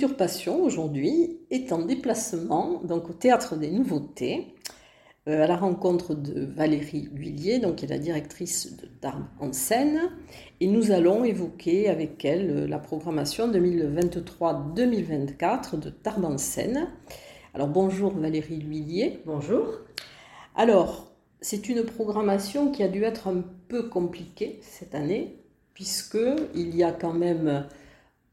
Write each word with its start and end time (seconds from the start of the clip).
Culture 0.00 0.16
Passion 0.16 0.62
aujourd'hui 0.62 1.40
est 1.50 1.72
en 1.72 1.82
déplacement 1.82 2.80
donc 2.84 3.10
au 3.10 3.12
Théâtre 3.12 3.56
des 3.56 3.70
Nouveautés 3.70 4.54
euh, 5.28 5.44
à 5.44 5.46
la 5.46 5.58
rencontre 5.58 6.14
de 6.14 6.42
Valérie 6.42 7.10
L'Huillier, 7.12 7.58
donc 7.58 7.76
qui 7.76 7.84
est 7.84 7.88
la 7.88 7.98
directrice 7.98 8.78
de 8.78 8.86
Tarbes 8.86 9.26
en 9.40 9.52
scène, 9.52 10.10
et 10.60 10.68
nous 10.68 10.90
allons 10.90 11.22
évoquer 11.22 11.90
avec 11.90 12.24
elle 12.24 12.50
euh, 12.50 12.66
la 12.66 12.78
programmation 12.78 13.52
2023-2024 13.52 15.78
de 15.78 15.90
Tarbes 15.90 16.24
en 16.24 16.38
scène. 16.38 16.88
Alors 17.52 17.68
bonjour 17.68 18.14
Valérie 18.14 18.56
L'Huillier. 18.56 19.20
Bonjour. 19.26 19.66
Alors, 20.56 21.12
c'est 21.42 21.68
une 21.68 21.84
programmation 21.84 22.72
qui 22.72 22.82
a 22.82 22.88
dû 22.88 23.04
être 23.04 23.28
un 23.28 23.44
peu 23.68 23.90
compliquée 23.90 24.60
cette 24.62 24.94
année, 24.94 25.36
puisque 25.74 26.16
il 26.54 26.74
y 26.74 26.84
a 26.84 26.90
quand 26.90 27.12
même 27.12 27.66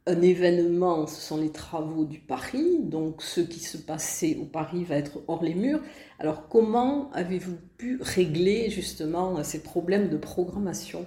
un 0.08 0.22
événement, 0.22 1.06
ce 1.06 1.22
sont 1.22 1.38
les 1.38 1.52
travaux 1.52 2.06
du 2.06 2.20
Paris, 2.20 2.80
donc 2.82 3.22
ce 3.22 3.42
qui 3.42 3.60
se 3.60 3.78
passait 3.78 4.38
au 4.42 4.46
Paris 4.46 4.84
va 4.84 4.96
être 4.96 5.20
hors 5.28 5.44
les 5.44 5.54
murs. 5.54 5.82
Alors 6.20 6.48
comment 6.48 7.12
avez-vous 7.14 7.58
pu 7.78 8.00
régler 8.02 8.70
justement 8.70 9.44
ces 9.44 9.62
problèmes 9.62 10.10
de 10.10 10.18
programmation? 10.18 11.06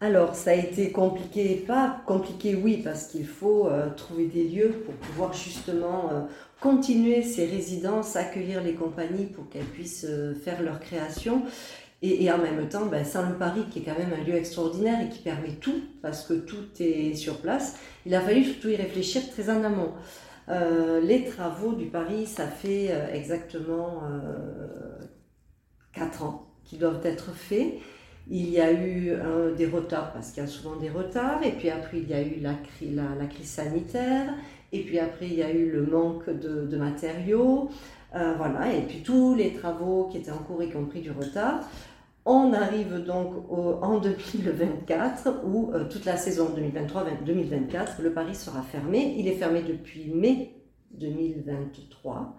Alors 0.00 0.36
ça 0.36 0.50
a 0.50 0.54
été 0.54 0.92
compliqué, 0.92 1.56
pas 1.66 2.02
compliqué 2.06 2.54
oui, 2.54 2.80
parce 2.82 3.08
qu'il 3.08 3.26
faut 3.26 3.66
euh, 3.66 3.90
trouver 3.96 4.26
des 4.26 4.44
lieux 4.44 4.82
pour 4.84 4.94
pouvoir 4.94 5.32
justement 5.32 6.10
euh, 6.12 6.20
continuer 6.60 7.22
ces 7.22 7.46
résidences, 7.46 8.14
accueillir 8.14 8.62
les 8.62 8.74
compagnies 8.74 9.26
pour 9.26 9.48
qu'elles 9.48 9.64
puissent 9.64 10.06
euh, 10.08 10.34
faire 10.34 10.62
leur 10.62 10.78
création. 10.78 11.42
Et, 12.00 12.30
en 12.30 12.38
même 12.38 12.68
temps, 12.68 12.86
ben, 12.86 13.04
Saint 13.04 13.32
Paris, 13.32 13.64
qui 13.70 13.80
est 13.80 13.82
quand 13.82 13.98
même 13.98 14.12
un 14.12 14.24
lieu 14.24 14.36
extraordinaire 14.36 15.00
et 15.04 15.08
qui 15.08 15.18
permet 15.18 15.54
tout, 15.60 15.80
parce 16.00 16.24
que 16.24 16.34
tout 16.34 16.66
est 16.78 17.14
sur 17.14 17.38
place, 17.38 17.76
il 18.06 18.14
a 18.14 18.20
fallu 18.20 18.44
surtout 18.44 18.68
y 18.68 18.76
réfléchir 18.76 19.22
très 19.30 19.50
en 19.50 19.64
amont. 19.64 19.94
Euh, 20.48 21.00
les 21.00 21.24
travaux 21.24 21.72
du 21.72 21.86
Paris, 21.86 22.26
ça 22.26 22.46
fait 22.46 22.88
euh, 22.90 23.12
exactement 23.12 24.02
euh, 24.04 25.04
4 25.92 26.22
ans 26.22 26.46
qu'ils 26.64 26.78
doivent 26.78 27.04
être 27.04 27.32
faits. 27.32 27.74
Il 28.30 28.48
y 28.50 28.60
a 28.60 28.70
eu 28.72 29.16
des 29.56 29.64
retards, 29.64 30.12
parce 30.12 30.32
qu'il 30.32 30.42
y 30.42 30.46
a 30.46 30.48
souvent 30.48 30.76
des 30.76 30.90
retards, 30.90 31.42
et 31.42 31.52
puis 31.52 31.70
après 31.70 31.96
il 31.96 32.10
y 32.10 32.12
a 32.12 32.20
eu 32.20 32.40
la, 32.40 32.52
crise 33.24 33.48
sanitaire, 33.48 34.34
et 34.70 34.82
puis 34.82 34.98
après 34.98 35.28
il 35.28 35.34
y 35.34 35.42
a 35.42 35.50
eu 35.50 35.70
le 35.70 35.86
manque 35.86 36.28
de, 36.28 36.76
matériaux. 36.76 37.70
Voilà, 38.12 38.70
et 38.70 38.82
puis 38.82 39.02
tous 39.02 39.34
les 39.34 39.54
travaux 39.54 40.10
qui 40.12 40.18
étaient 40.18 40.30
en 40.30 40.38
cours 40.38 40.60
et 40.60 40.68
qui 40.68 40.76
ont 40.76 40.84
pris 40.84 41.00
du 41.00 41.10
retard. 41.10 41.60
On 42.30 42.52
arrive 42.52 43.02
donc 43.04 43.32
en 43.50 44.00
2024 44.00 45.46
où 45.46 45.72
euh, 45.72 45.88
toute 45.88 46.04
la 46.04 46.18
saison 46.18 46.54
2023-2024, 46.54 48.02
le 48.02 48.12
Paris 48.12 48.34
sera 48.34 48.60
fermé. 48.60 49.14
Il 49.16 49.26
est 49.28 49.36
fermé 49.36 49.62
depuis 49.62 50.10
mai 50.10 50.54
2023. 50.90 52.36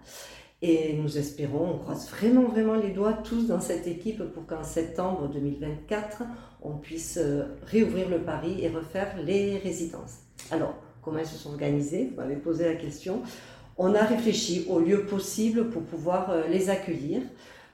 Et 0.62 0.92
nous 0.92 1.18
espérons, 1.18 1.72
on 1.74 1.78
croise 1.78 2.08
vraiment, 2.08 2.44
vraiment 2.44 2.76
les 2.76 2.90
doigts 2.90 3.14
tous 3.14 3.48
dans 3.48 3.58
cette 3.58 3.88
équipe 3.88 4.22
pour 4.32 4.46
qu'en 4.46 4.62
septembre 4.62 5.28
2024, 5.28 6.22
on 6.62 6.76
puisse 6.76 7.18
euh, 7.20 7.46
réouvrir 7.66 8.08
le 8.08 8.20
Paris 8.20 8.62
et 8.62 8.68
refaire 8.68 9.16
les 9.20 9.58
résidences. 9.58 10.18
Alors, 10.52 10.76
comment 11.02 11.18
elles 11.18 11.26
se 11.26 11.36
sont 11.36 11.50
organisées? 11.50 12.10
Vous 12.12 12.20
m'avez 12.20 12.36
posé 12.36 12.64
la 12.64 12.76
question 12.76 13.24
on 13.82 13.94
a 13.94 14.04
réfléchi 14.04 14.66
au 14.68 14.78
lieu 14.78 15.06
possible 15.06 15.70
pour 15.70 15.82
pouvoir 15.82 16.30
euh, 16.30 16.46
les 16.48 16.68
accueillir. 16.68 17.22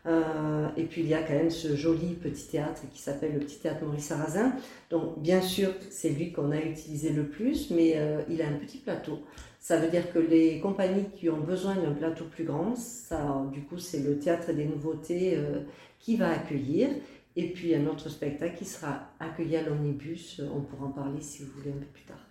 Euh, 0.07 0.69
et 0.77 0.85
puis 0.85 1.03
il 1.03 1.09
y 1.09 1.15
a 1.15 1.23
quand 1.23 1.35
même 1.35 1.51
ce 1.51 1.75
joli 1.75 2.15
petit 2.15 2.47
théâtre 2.47 2.83
qui 2.93 3.01
s'appelle 3.01 3.35
le 3.35 3.41
petit 3.41 3.59
théâtre 3.59 3.85
Maurice 3.85 4.05
Sarrazin. 4.05 4.53
Donc 4.91 5.21
bien 5.21 5.41
sûr, 5.41 5.73
c'est 5.91 6.11
lui 6.11 6.33
qu'on 6.33 6.53
a 6.53 6.61
utilisé 6.61 7.11
le 7.11 7.27
plus, 7.27 7.71
mais 7.71 7.95
euh, 7.97 8.23
il 8.31 8.41
a 8.41 8.47
un 8.47 8.55
petit 8.55 8.79
plateau. 8.79 9.21
Ça 9.59 9.79
veut 9.79 9.89
dire 9.91 10.13
que 10.13 10.21
les 10.21 10.61
compagnies 10.61 11.07
qui 11.17 11.29
ont 11.29 11.41
besoin 11.41 11.75
d'un 11.75 11.93
plateau 11.93 12.25
plus 12.25 12.45
grand, 12.45 12.77
ça, 12.77 13.45
du 13.53 13.63
coup, 13.63 13.79
c'est 13.79 13.99
le 13.99 14.17
théâtre 14.17 14.53
des 14.53 14.65
nouveautés 14.65 15.37
qui 15.99 16.17
va 16.17 16.31
accueillir. 16.31 16.91
Et 17.35 17.51
puis 17.51 17.75
un 17.75 17.87
autre 17.87 18.09
spectacle 18.09 18.57
qui 18.57 18.65
sera 18.65 19.11
accueilli 19.19 19.57
à 19.57 19.63
l'omnibus. 19.63 20.41
On 20.55 20.61
pourra 20.61 20.87
en 20.87 20.91
parler 20.91 21.21
si 21.21 21.43
vous 21.43 21.51
voulez 21.59 21.71
un 21.71 21.79
peu 21.79 21.87
plus 21.87 22.05
tard. 22.05 22.25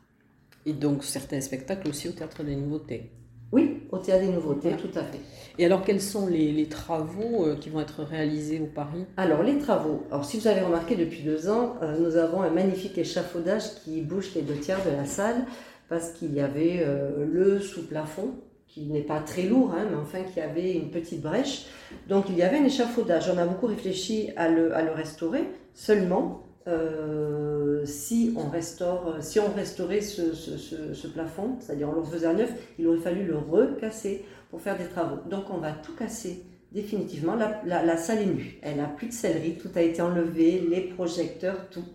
Et 0.65 0.71
donc 0.71 1.03
certains 1.03 1.41
spectacles 1.41 1.89
aussi 1.89 2.07
au 2.07 2.11
théâtre 2.13 2.41
des 2.43 2.55
nouveautés. 2.55 3.11
Oui, 3.51 3.83
au 3.91 3.97
Théâtre 3.97 4.25
des 4.25 4.31
Nouveautés, 4.31 4.71
tout 4.71 4.97
à 4.97 5.03
fait. 5.03 5.19
Et 5.57 5.65
alors, 5.65 5.83
quels 5.83 6.01
sont 6.01 6.27
les, 6.27 6.67
travaux 6.67 7.45
euh, 7.45 7.55
qui 7.55 7.69
vont 7.69 7.79
être 7.79 8.03
réalisés 8.03 8.59
au 8.59 8.65
Paris? 8.65 9.05
Alors, 9.17 9.43
les 9.43 9.57
travaux. 9.57 10.03
Alors, 10.11 10.25
si 10.25 10.37
vous 10.37 10.47
avez 10.47 10.61
remarqué, 10.61 10.95
depuis 10.95 11.21
deux 11.21 11.49
ans, 11.49 11.75
euh, 11.81 11.97
nous 11.99 12.17
avons 12.17 12.41
un 12.41 12.49
magnifique 12.49 12.97
échafaudage 12.97 13.75
qui 13.83 14.01
bouge 14.01 14.31
les 14.35 14.41
deux 14.41 14.55
tiers 14.55 14.83
de 14.83 14.91
la 14.91 15.05
salle 15.05 15.45
parce 15.87 16.11
qu'il 16.11 16.33
y 16.33 16.41
avait 16.41 16.79
euh, 16.81 17.25
le 17.25 17.59
sous-plafond 17.59 18.35
qui 18.67 18.87
n'est 18.87 19.03
pas 19.03 19.19
très 19.19 19.43
lourd, 19.43 19.73
hein, 19.73 19.85
mais 19.89 19.95
enfin 19.95 20.23
qui 20.23 20.41
avait 20.41 20.73
une 20.73 20.91
petite 20.91 21.21
brèche. 21.21 21.67
Donc, 22.09 22.25
il 22.29 22.35
y 22.35 22.43
avait 22.43 22.57
un 22.57 22.65
échafaudage. 22.65 23.31
On 23.33 23.37
a 23.37 23.45
beaucoup 23.45 23.67
réfléchi 23.67 24.31
à 24.35 24.49
le, 24.49 24.75
à 24.75 24.81
le 24.81 24.91
restaurer. 24.91 25.45
Seulement, 25.73 26.44
euh, 26.67 27.85
si 27.85 28.33
on 28.35 28.49
restaure, 28.49 29.17
si 29.19 29.39
on 29.39 29.53
restaurait 29.53 30.01
ce, 30.01 31.07
plafond, 31.07 31.57
c'est-à-dire 31.59 31.89
on 31.89 31.99
le 31.99 32.05
faisait 32.05 32.27
à 32.27 32.33
neuf, 32.33 32.51
il 32.79 32.87
aurait 32.87 32.97
fallu 32.97 33.23
le 33.25 33.37
recasser 33.37 34.25
pour 34.49 34.61
faire 34.61 34.77
des 34.77 34.85
travaux. 34.85 35.17
Donc 35.29 35.45
on 35.51 35.57
va 35.57 35.71
tout 35.71 35.93
casser 35.93 36.43
définitivement. 36.71 37.35
La, 37.35 37.97
salle 37.97 38.23
est 38.23 38.25
nue, 38.25 38.59
elle 38.61 38.77
n'a 38.77 38.87
plus 38.87 39.07
de 39.07 39.13
sellerie, 39.13 39.57
tout 39.57 39.69
a 39.75 39.81
été 39.81 40.01
enlevé, 40.01 40.63
les 40.69 40.81
projecteurs, 40.81 41.69
tout. 41.69 41.85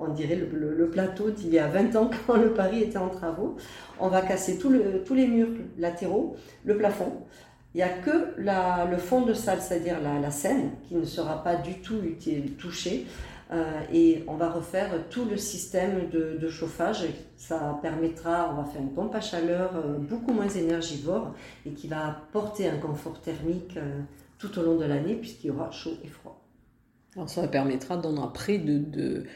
On 0.00 0.12
dirait 0.12 0.36
le, 0.36 0.88
plateau 0.90 1.30
d'il 1.30 1.52
y 1.52 1.58
a 1.58 1.66
20 1.66 1.96
ans 1.96 2.10
quand 2.26 2.36
le 2.36 2.54
Paris 2.54 2.82
était 2.82 2.98
en 2.98 3.08
travaux. 3.08 3.56
On 3.98 4.08
va 4.08 4.20
casser 4.22 4.58
tous 4.58 4.70
les 4.70 5.26
murs 5.26 5.48
latéraux, 5.76 6.36
le 6.64 6.76
plafond. 6.76 7.12
Il 7.74 7.78
n'y 7.78 7.82
a 7.82 7.88
que 7.90 8.34
le 8.36 8.96
fond 8.96 9.22
de 9.22 9.34
salle, 9.34 9.60
c'est-à-dire 9.60 9.98
la, 10.00 10.30
scène, 10.30 10.70
qui 10.88 10.94
ne 10.94 11.04
sera 11.04 11.42
pas 11.42 11.54
du 11.56 11.80
tout 11.80 12.00
touchée. 12.58 13.06
Euh, 13.50 13.80
et 13.92 14.24
on 14.28 14.34
va 14.34 14.50
refaire 14.50 14.90
tout 15.08 15.24
le 15.24 15.36
système 15.36 16.10
de, 16.10 16.48
chauffage. 16.48 17.04
Ça 17.36 17.78
permettra, 17.82 18.50
on 18.52 18.62
va 18.62 18.64
faire 18.64 18.80
une 18.80 18.92
pompe 18.92 19.14
à 19.14 19.20
chaleur 19.20 19.76
euh, 19.76 19.98
beaucoup 19.98 20.32
moins 20.32 20.48
énergivore 20.48 21.34
et 21.64 21.70
qui 21.70 21.88
va 21.88 22.08
apporter 22.08 22.68
un 22.68 22.78
confort 22.78 23.20
thermique 23.20 23.76
euh, 23.76 24.00
tout 24.38 24.58
au 24.58 24.62
long 24.62 24.76
de 24.76 24.84
l'année 24.84 25.14
puisqu'il 25.14 25.48
y 25.48 25.50
aura 25.50 25.70
chaud 25.70 25.94
et 26.04 26.08
froid. 26.08 26.42
Alors 27.16 27.28
ça 27.28 27.48
permettra 27.48 27.96
donc 27.96 28.18
après 28.22 28.60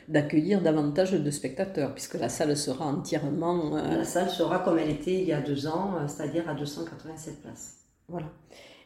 d'accueillir 0.08 0.60
de, 0.60 0.64
davantage 0.64 1.12
de 1.12 1.30
spectateurs, 1.30 1.94
puisque 1.94 2.14
la 2.14 2.28
salle 2.28 2.56
sera 2.56 2.86
entièrement... 2.86 3.74
La 3.74 4.04
salle 4.04 4.28
sera 4.28 4.60
comme 4.60 4.78
elle 4.78 4.90
était 4.90 5.14
il 5.14 5.24
y 5.26 5.32
a 5.32 5.40
deux 5.40 5.66
ans, 5.66 5.96
c'est-à-dire 6.06 6.48
à 6.48 6.54
287 6.54 7.42
places. 7.42 7.78
Voilà. 8.08 8.26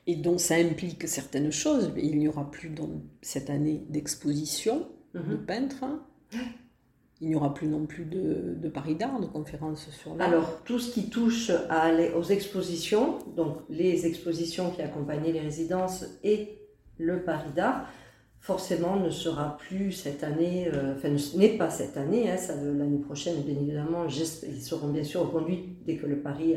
Et 0.07 0.17
donc 0.17 0.41
ça 0.41 0.55
implique 0.55 1.09
certaines 1.09 1.51
choses. 1.51 1.93
Il 1.97 2.19
n'y 2.19 2.29
aura 2.29 2.51
plus 2.51 2.71
donc 2.71 3.03
cette 3.23 3.51
année 3.51 3.85
d'exposition, 3.91 4.87
de 5.21 5.35
mhm. 5.35 5.47
peintres. 5.47 5.85
Il 7.21 7.29
n'y 7.29 7.35
aura 7.35 7.55
plus 7.55 7.67
non 7.67 7.87
plus 7.87 8.05
de, 8.05 8.69
Paris 8.69 8.95
d'art, 8.95 9.19
de 9.21 9.27
conférences 9.27 9.89
sur 9.91 10.15
l'art. 10.15 10.29
Alors, 10.29 10.63
tout 10.65 10.79
ce 10.79 10.93
qui 10.93 11.09
touche 11.09 11.51
à 11.71 11.91
aux 12.15 12.25
expositions, 12.25 13.19
donc 13.35 13.57
les 13.71 14.07
expositions 14.07 14.71
qui 14.71 14.83
accompagnaient 14.83 15.33
les 15.33 15.41
résidences 15.41 16.05
et 16.23 16.59
le 16.99 17.23
Paris 17.23 17.53
d'art, 17.55 17.87
forcément 18.41 18.97
ne 18.97 19.09
sera 19.09 19.57
plus 19.57 19.93
cette 19.93 20.25
année, 20.25 20.69
euh, 20.73 20.95
enfin 20.95 21.09
n'est 21.39 21.57
pas 21.57 21.71
cette 21.71 21.97
année, 21.97 22.31
hein, 22.31 22.37
l'année 22.77 22.99
prochaine, 22.99 23.41
bien 23.43 23.57
évidemment, 23.57 24.05
ils 24.07 24.63
seront 24.63 24.89
bien 24.89 25.03
sûr 25.03 25.23
reconduits 25.23 25.77
dès 25.87 25.97
que 25.97 26.07
le 26.07 26.19
Paris 26.19 26.55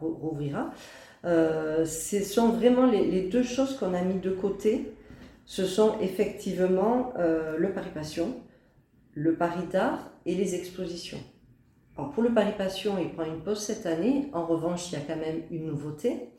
rouvrira. 0.00 0.72
Euh, 1.24 1.84
ce 1.84 2.24
sont 2.24 2.48
vraiment 2.48 2.86
les, 2.86 3.06
les 3.08 3.22
deux 3.22 3.44
choses 3.44 3.76
qu'on 3.76 3.94
a 3.94 4.02
mis 4.02 4.18
de 4.18 4.30
côté 4.30 4.92
ce 5.44 5.66
sont 5.66 5.98
effectivement 6.00 7.12
le 7.16 7.72
Paris 7.72 7.90
Passion, 7.92 8.36
le 9.14 9.34
Paris 9.34 9.66
d'art 9.70 10.10
et 10.24 10.34
les 10.34 10.54
expositions. 10.54 11.18
Alors 11.96 12.10
pour 12.12 12.22
le 12.22 12.32
Paris 12.32 12.54
Passion, 12.56 12.96
il 12.98 13.10
prend 13.10 13.24
une 13.24 13.40
pause 13.40 13.60
cette 13.60 13.86
année. 13.86 14.30
En 14.32 14.46
revanche, 14.46 14.90
il 14.90 14.94
y 14.94 14.96
a 14.96 15.04
quand 15.06 15.20
même 15.20 15.42
une 15.50 15.66
nouveauté. 15.66 16.30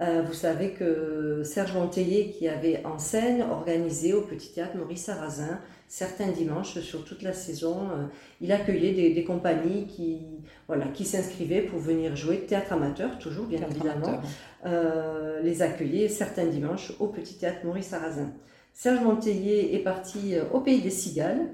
Euh, 0.00 0.22
vous 0.26 0.32
savez 0.32 0.70
que 0.72 1.42
Serge 1.44 1.74
Montellier, 1.74 2.30
qui 2.30 2.48
avait 2.48 2.84
en 2.84 2.98
scène 2.98 3.42
organisé 3.42 4.12
au 4.12 4.22
Petit 4.22 4.52
Théâtre 4.52 4.76
Maurice 4.76 5.04
Sarrazin, 5.04 5.60
certains 5.86 6.28
dimanches 6.32 6.80
sur 6.80 7.04
toute 7.04 7.22
la 7.22 7.32
saison, 7.32 7.90
euh, 7.90 8.06
il 8.40 8.50
accueillait 8.50 9.12
des, 9.12 9.24
compagnies 9.24 9.86
qui, 9.86 10.22
voilà, 10.66 10.86
qui 10.88 11.04
s'inscrivaient 11.04 11.62
pour 11.62 11.78
venir 11.78 12.16
jouer 12.16 12.40
théâtre 12.40 12.72
amateur, 12.72 13.18
toujours 13.18 13.46
bien 13.46 13.60
évidemment, 13.70 14.20
euh, 14.66 15.40
les 15.42 15.62
accueillait 15.62 16.08
certains 16.08 16.46
dimanches 16.46 16.92
au 17.00 17.08
Petit 17.08 17.38
Théâtre 17.38 17.58
Maurice 17.64 17.86
Sarrazin. 17.86 18.32
Serge 18.72 19.00
Montellier 19.02 19.70
est 19.72 19.84
parti 19.84 20.34
au 20.52 20.60
Pays 20.60 20.80
des 20.80 20.90
Cigales 20.90 21.46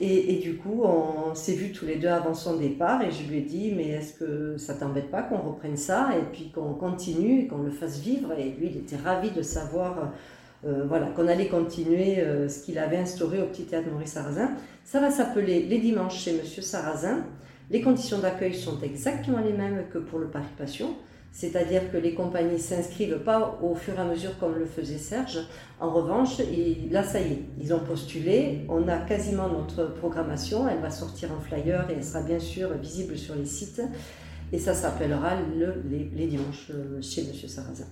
et, 0.00 0.38
du 0.40 0.54
coup, 0.54 0.82
on 0.84 1.34
s'est 1.34 1.54
vus 1.54 1.72
tous 1.72 1.84
les 1.84 1.96
deux 1.96 2.06
avant 2.06 2.34
son 2.34 2.56
départ 2.56 3.02
et 3.02 3.10
je 3.10 3.28
lui 3.28 3.38
ai 3.38 3.40
dit, 3.40 3.72
mais 3.74 3.88
est-ce 3.88 4.14
que 4.14 4.56
ça 4.56 4.74
t'embête 4.74 5.10
pas 5.10 5.22
qu'on 5.22 5.38
reprenne 5.38 5.76
ça 5.76 6.10
et 6.16 6.22
puis 6.32 6.52
qu'on 6.54 6.74
continue, 6.74 7.48
qu'on 7.48 7.62
le 7.62 7.72
fasse 7.72 7.98
vivre? 7.98 8.32
Et 8.38 8.50
lui, 8.50 8.70
il 8.70 8.76
était 8.76 8.96
ravi 8.96 9.32
de 9.32 9.42
savoir 9.42 10.12
euh, 10.66 10.84
voilà, 10.88 11.06
qu'on 11.06 11.28
allait 11.28 11.48
continuer 11.48 12.20
euh, 12.20 12.48
ce 12.48 12.64
qu'il 12.64 12.78
avait 12.78 12.96
instauré 12.96 13.40
au 13.40 13.46
Petit 13.46 13.64
Théâtre 13.64 13.88
Maurice 13.90 14.12
Sarrazin. 14.12 14.50
Ça 14.84 15.00
va 15.00 15.10
s'appeler 15.10 15.62
Les 15.62 15.78
Dimanches 15.78 16.18
chez 16.18 16.32
Monsieur 16.32 16.62
Sarrazin. 16.62 17.24
Les 17.70 17.80
conditions 17.80 18.18
d'accueil 18.18 18.54
sont 18.54 18.80
exactement 18.82 19.38
les 19.38 19.52
mêmes 19.52 19.84
que 19.92 19.98
pour 19.98 20.18
le 20.18 20.26
Paris 20.26 20.46
Passion. 20.56 20.94
C'est-à-dire 21.38 21.92
que 21.92 21.96
les 21.96 22.14
compagnies 22.14 22.58
s'inscrivent 22.58 23.20
pas 23.20 23.60
au 23.62 23.76
fur 23.76 23.94
et 23.94 23.98
à 23.98 24.04
mesure 24.04 24.36
comme 24.40 24.58
le 24.58 24.66
faisait 24.66 24.98
Serge. 24.98 25.38
En 25.78 25.88
revanche, 25.88 26.38
là, 26.90 27.04
ça 27.04 27.20
y 27.20 27.32
est, 27.32 27.42
ils 27.60 27.72
ont 27.72 27.78
postulé. 27.78 28.66
On 28.68 28.88
a 28.88 28.96
quasiment 28.98 29.48
notre 29.48 29.94
programmation. 29.94 30.68
Elle 30.68 30.80
va 30.80 30.90
sortir 30.90 31.30
en 31.30 31.38
flyer 31.38 31.88
et 31.90 31.92
elle 31.92 32.02
sera 32.02 32.22
bien 32.22 32.40
sûr 32.40 32.76
visible 32.78 33.16
sur 33.16 33.36
les 33.36 33.46
sites. 33.46 33.80
Et 34.52 34.58
ça 34.58 34.74
s'appellera 34.74 35.36
les, 35.88 36.26
dimanches 36.26 36.72
euh, 36.74 37.00
chez 37.00 37.20
M. 37.20 37.28
Sarrazin. 37.46 37.86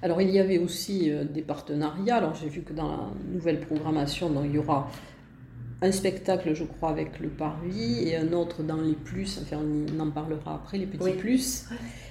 Alors, 0.00 0.22
il 0.22 0.30
y 0.30 0.38
avait 0.38 0.56
aussi 0.56 1.10
euh, 1.10 1.24
des 1.24 1.42
partenariats. 1.42 2.16
Alors, 2.16 2.36
j'ai 2.36 2.48
vu 2.48 2.62
que 2.62 2.72
dans 2.72 2.88
la 2.88 3.10
nouvelle 3.34 3.60
programmation, 3.60 4.30
donc, 4.30 4.46
il 4.46 4.54
y 4.54 4.58
aura 4.58 4.88
un 5.82 5.92
spectacle, 5.92 6.54
je 6.54 6.64
crois, 6.64 6.90
avec 6.90 7.20
le 7.20 7.28
Parvis 7.28 8.08
et 8.08 8.16
un 8.16 8.32
autre 8.32 8.62
dans 8.62 8.80
les 8.80 8.94
plus. 8.94 9.38
Enfin, 9.42 9.58
on 9.58 10.00
en 10.00 10.10
parlera 10.10 10.54
après, 10.54 10.78
les 10.78 10.86
petits 10.86 11.12
plus. 11.12 11.66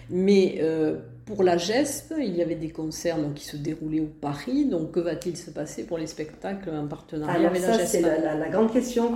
Mais 0.10 0.60
euh, 0.62 1.00
pour 1.26 1.42
la 1.42 1.58
GESP, 1.58 2.14
il 2.20 2.36
y 2.36 2.44
avait 2.44 2.56
des 2.56 2.70
concerts 2.70 3.18
donc, 3.18 3.34
qui 3.34 3.46
se 3.46 3.58
déroulaient 3.58 4.02
au 4.02 4.06
Paris. 4.22 4.66
Donc, 4.66 4.92
que 4.92 5.00
va-t-il 5.00 5.36
se 5.36 5.50
passer 5.50 5.86
pour 5.86 5.98
les 5.98 6.06
spectacles 6.06 6.70
en 6.70 6.88
partenariat 6.88 7.50
avec 7.50 7.64
la 7.64 7.78
GESP 7.80 7.88
C'est 7.88 8.02
la, 8.02 8.50
grande 8.50 8.72
question 8.72 9.12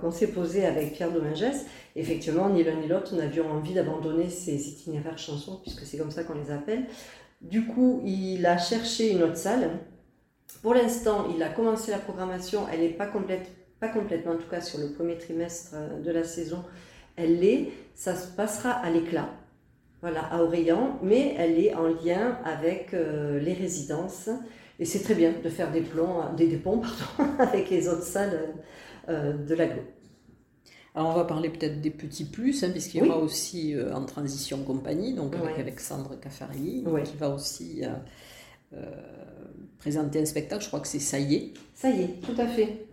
qu'on 0.00 0.10
s'est 0.12 0.28
posée 0.28 0.66
avec 0.66 0.92
Pierre 0.92 1.10
Domingès. 1.10 1.66
Effectivement, 1.96 2.48
ni 2.48 2.62
l'un 2.62 2.76
ni 2.76 2.86
l'autre 2.86 3.16
n'avions 3.16 3.50
envie 3.50 3.74
d'abandonner 3.74 4.28
ces 4.28 4.68
itinéraires 4.68 5.18
chansons, 5.18 5.58
puisque 5.62 5.84
c'est 5.84 5.98
comme 5.98 6.12
ça 6.12 6.22
qu'on 6.22 6.34
les 6.34 6.52
appelle. 6.52 6.84
Du 7.40 7.66
coup, 7.66 8.02
il 8.04 8.46
a 8.46 8.56
cherché 8.56 9.10
une 9.10 9.24
autre 9.24 9.36
salle. 9.36 9.70
Pour 10.62 10.74
l'instant, 10.74 11.26
il 11.34 11.42
a 11.42 11.48
commencé 11.48 11.90
la 11.90 11.98
programmation. 11.98 12.66
Elle 12.72 12.80
n'est 12.80 12.88
pas, 12.90 13.06
complète, 13.06 13.50
pas 13.80 13.88
complètement, 13.88 14.32
en 14.32 14.36
tout 14.36 14.48
cas 14.48 14.60
sur 14.60 14.78
le 14.78 14.92
premier 14.92 15.18
trimestre 15.18 15.74
de 16.04 16.10
la 16.10 16.24
saison. 16.24 16.62
Elle 17.16 17.40
l'est. 17.40 17.68
Ça 17.94 18.14
se 18.14 18.28
passera 18.28 18.70
à 18.70 18.90
l'éclat 18.90 19.28
voilà, 20.00 20.24
à 20.24 20.42
Orléans, 20.42 20.98
mais 21.02 21.34
elle 21.36 21.58
est 21.58 21.74
en 21.74 21.88
lien 21.88 22.38
avec 22.44 22.94
euh, 22.94 23.38
les 23.38 23.52
résidences. 23.52 24.30
Et 24.78 24.84
c'est 24.86 25.00
très 25.00 25.14
bien 25.14 25.34
de 25.44 25.48
faire 25.50 25.70
des, 25.70 25.82
plans, 25.82 26.32
des, 26.34 26.56
ponts 26.56 26.82
avec 27.38 27.68
les 27.68 27.88
autres 27.88 28.02
salles 28.02 28.54
euh, 29.08 29.34
de 29.34 29.54
l'aglo. 29.54 29.82
Alors 30.94 31.10
on 31.10 31.14
va 31.14 31.24
parler 31.24 31.50
peut-être 31.50 31.80
des 31.80 31.90
petits 31.90 32.24
plus, 32.24 32.64
hein, 32.64 32.70
puisqu'il 32.70 33.04
y 33.04 33.08
aura 33.08 33.18
aussi 33.18 33.74
euh, 33.74 33.94
en 33.94 34.04
transition 34.06 34.64
compagnie, 34.64 35.14
donc 35.14 35.36
avec 35.36 35.58
Alexandre 35.58 36.18
Caffarelli, 36.18 36.84
qui 37.04 37.16
va 37.16 37.28
aussi 37.28 37.82
présenter 39.78 40.20
un 40.20 40.24
spectacle. 40.24 40.62
Je 40.62 40.68
crois 40.68 40.80
que 40.80 40.88
c'est 40.88 40.98
Ça 40.98 41.18
y 41.18 41.34
est. 41.34 41.52
Ça 41.74 41.90
y 41.90 42.02
est, 42.02 42.20
tout 42.22 42.34
à 42.38 42.46
fait. 42.46 42.86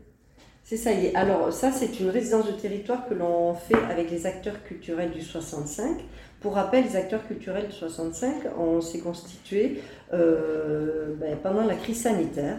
C'est 0.69 0.75
ça 0.75 0.92
y 0.92 1.06
est. 1.06 1.16
Alors 1.16 1.54
ça, 1.54 1.72
c'est 1.72 2.02
une 2.02 2.10
résidence 2.10 2.46
de 2.46 2.52
territoire 2.52 3.08
que 3.08 3.14
l'on 3.14 3.54
fait 3.54 3.81
avec 3.90 4.12
les 4.12 4.25
acteurs 4.25 4.62
culturels 4.66 5.12
du 5.12 5.22
65. 5.22 5.96
Pour 6.42 6.56
rappel, 6.56 6.84
les 6.84 6.98
acteurs 6.98 7.25
culturels 7.25 7.68
de 7.68 7.72
65, 7.72 8.36
on 8.60 8.81
s'est 8.81 9.00
constitué 9.00 9.80
euh, 10.12 11.16
ben, 11.22 11.38
pendant 11.42 11.64
la 11.64 11.75
crise 11.75 12.02
sanitaire. 12.02 12.58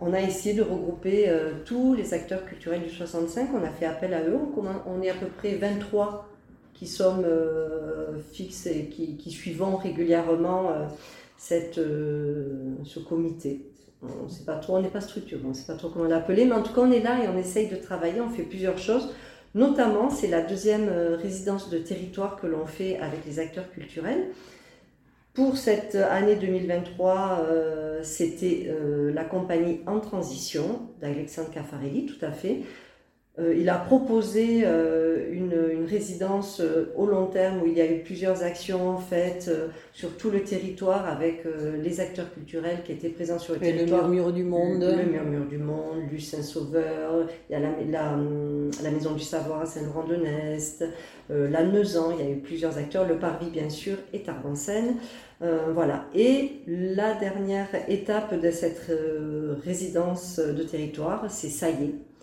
On 0.00 0.12
a 0.14 0.20
essayé 0.20 0.56
de 0.56 0.62
regrouper 0.62 1.28
euh, 1.28 1.52
tous 1.64 1.94
les 1.94 2.12
acteurs 2.12 2.44
culturels 2.44 2.82
du 2.82 2.90
65, 2.90 3.50
on 3.54 3.62
a 3.62 3.70
fait 3.70 3.86
appel 3.86 4.14
à 4.14 4.24
eux. 4.24 4.36
On, 4.86 5.00
est 5.00 5.10
à 5.10 5.14
peu 5.14 5.26
près 5.26 5.54
23 5.54 6.28
qui 6.72 6.88
sommes 6.88 7.22
euh, 7.24 8.18
fixes 8.32 8.66
et 8.66 8.86
qui, 8.86 9.30
suivons 9.30 9.76
régulièrement 9.76 10.72
cette, 11.36 11.76
ce 11.76 12.98
comité. 12.98 13.60
On 14.24 14.28
sait 14.28 14.44
pas 14.44 14.56
trop, 14.56 14.76
on 14.76 14.82
n'est 14.82 14.88
pas 14.88 15.00
structuré, 15.00 15.40
on 15.44 15.48
ne 15.48 15.54
sait 15.54 15.66
pas 15.66 15.78
trop 15.78 15.88
comment 15.88 16.04
l'appeler, 16.04 16.44
mais 16.44 16.54
en 16.54 16.62
tout 16.62 16.72
cas 16.72 16.82
on 16.82 16.90
est 16.90 17.00
là 17.00 17.22
et 17.22 17.28
on 17.28 17.38
essaye 17.38 17.68
de 17.68 17.76
travailler, 17.76 18.20
on 18.20 18.28
fait 18.28 18.42
plusieurs 18.42 18.78
choses. 18.78 19.14
Notamment, 19.54 20.10
c'est 20.10 20.26
la 20.26 20.42
deuxième 20.42 20.88
euh, 20.88 21.16
résidence 21.16 21.70
de 21.70 21.78
territoire 21.78 22.36
que 22.36 22.46
l'on 22.46 22.66
fait 22.66 22.98
avec 22.98 23.24
les 23.24 23.38
acteurs 23.38 23.70
culturels. 23.70 24.30
Pour 25.32 25.56
cette 25.56 25.94
année 25.94 26.36
2023, 26.36 27.40
euh, 27.48 28.00
c'était 28.02 28.66
euh, 28.68 29.12
la 29.12 29.24
compagnie 29.24 29.80
En 29.86 30.00
Transition 30.00 30.82
d'Alexandre 31.00 31.50
Caffarelli, 31.50 32.06
tout 32.06 32.24
à 32.24 32.30
fait. 32.32 32.62
Euh, 33.40 33.52
il 33.58 33.68
a 33.68 33.74
proposé 33.74 34.62
euh, 34.64 35.32
une, 35.32 35.54
résidence 35.84 36.60
euh, 36.60 36.92
au 36.96 37.04
long 37.04 37.26
terme 37.26 37.62
où 37.62 37.66
il 37.66 37.74
y 37.74 37.80
a 37.80 37.86
eu 37.90 38.02
plusieurs 38.02 38.42
actions 38.42 38.96
faites 38.96 39.50
sur 39.92 40.16
tout 40.16 40.30
le 40.30 40.42
territoire 40.42 41.06
avec 41.06 41.44
les 41.82 42.00
acteurs 42.00 42.32
culturels 42.32 42.78
qui 42.84 42.92
étaient 42.92 43.10
présents 43.10 43.38
sur 43.38 43.54
le 43.54 43.60
territoire. 43.60 44.08
Le 44.08 44.14
murmure 44.14 44.32
du 44.32 44.44
monde. 44.44 44.82
Le, 44.82 45.04
murmure 45.04 45.46
du 45.46 45.58
monde, 45.58 46.10
Lucien 46.10 46.42
Sauveur, 46.42 47.26
il 47.50 47.52
y 47.52 47.56
a 47.56 47.60
la, 47.60 48.16
la, 48.82 48.90
Maison 48.90 49.12
du 49.12 49.22
Savoir 49.22 49.60
à 49.60 49.66
Saint-Laurent-de-Nest, 49.66 50.84
la 51.28 51.64
Neusan, 51.64 52.12
il 52.18 52.24
y 52.24 52.28
a 52.28 52.30
eu 52.30 52.38
plusieurs 52.38 52.78
acteurs, 52.78 53.06
le 53.06 53.18
Parvis 53.18 53.50
bien 53.50 53.68
sûr 53.68 53.96
et 54.12 54.22
Tarbes-en-Seine. 54.22 54.96
voilà. 55.40 56.06
Et 56.14 56.62
la 56.66 57.14
dernière 57.14 57.68
étape 57.88 58.40
de 58.40 58.50
cette 58.50 58.90
résidence 59.64 60.38
de 60.38 60.62
territoire, 60.62 61.26
c'est 61.28 61.50
ça 61.50 61.68
y 61.68 61.84
est 61.84 62.13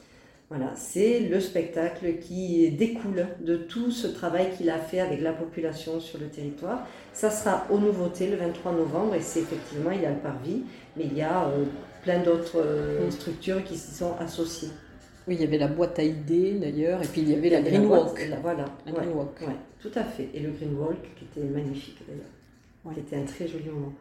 voilà, 0.52 0.74
c'est 0.76 1.22
le 1.22 1.40
spectacle 1.40 2.18
qui 2.20 2.70
découle 2.72 3.26
de 3.40 3.56
tout 3.56 3.90
ce 3.90 4.06
travail 4.06 4.50
qu'il 4.58 4.70
a 4.70 4.80
fait 4.80 5.00
avec 5.00 5.22
la 5.22 5.32
population 5.32 6.02
sur 6.02 6.20
le 6.20 6.28
territoire. 6.28 6.86
Ça 7.14 7.32
sera 7.32 7.66
aux 7.70 7.78
nouveautés 7.78 8.28
le 8.28 8.36
23 8.36 8.74
novembre 8.74 9.16
et 9.16 9.22
c'est 9.22 9.40
effectivement, 9.40 9.92
il 9.92 10.02
y 10.02 10.06
a 10.06 10.10
le 10.10 10.18
parvis, 10.18 10.64
mais 10.98 11.06
il 11.06 11.18
y 11.18 11.22
a 11.22 11.46
euh, 11.46 11.64
plein 12.04 12.20
d'autres 12.20 12.60
euh, 12.60 13.10
structures 13.12 13.64
qui 13.64 13.78
s'y 13.78 13.96
sont 13.96 14.14
associées. 14.20 14.72
Oui, 15.26 15.36
il 15.36 15.42
y 15.42 15.46
avait 15.46 15.58
la 15.58 15.70
boîte 15.70 15.98
à 16.00 16.04
idées 16.04 16.56
d'ailleurs, 16.56 17.02
et 17.02 17.08
puis 17.08 17.22
il 17.22 17.30
y 17.30 17.34
avait 17.34 17.50
la 17.50 17.62
Green 17.62 17.86
Walk. 17.86 18.30
voilà, 18.42 18.66
la 18.86 18.92
Green 18.92 19.14
Walk. 19.14 19.40
tout 19.80 19.92
à 19.96 20.04
fait. 20.04 20.32
Et 20.34 20.42
le 20.42 20.50
Green 20.50 20.76
Walk 20.78 21.00
qui 21.16 21.24
était 21.32 21.48
magnifique 21.48 22.00
d'ailleurs, 22.06 22.94
qui 22.94 23.00
était 23.00 23.16
un 23.16 23.24
très 23.24 23.48
joli 23.48 23.70
moment. 23.70 23.94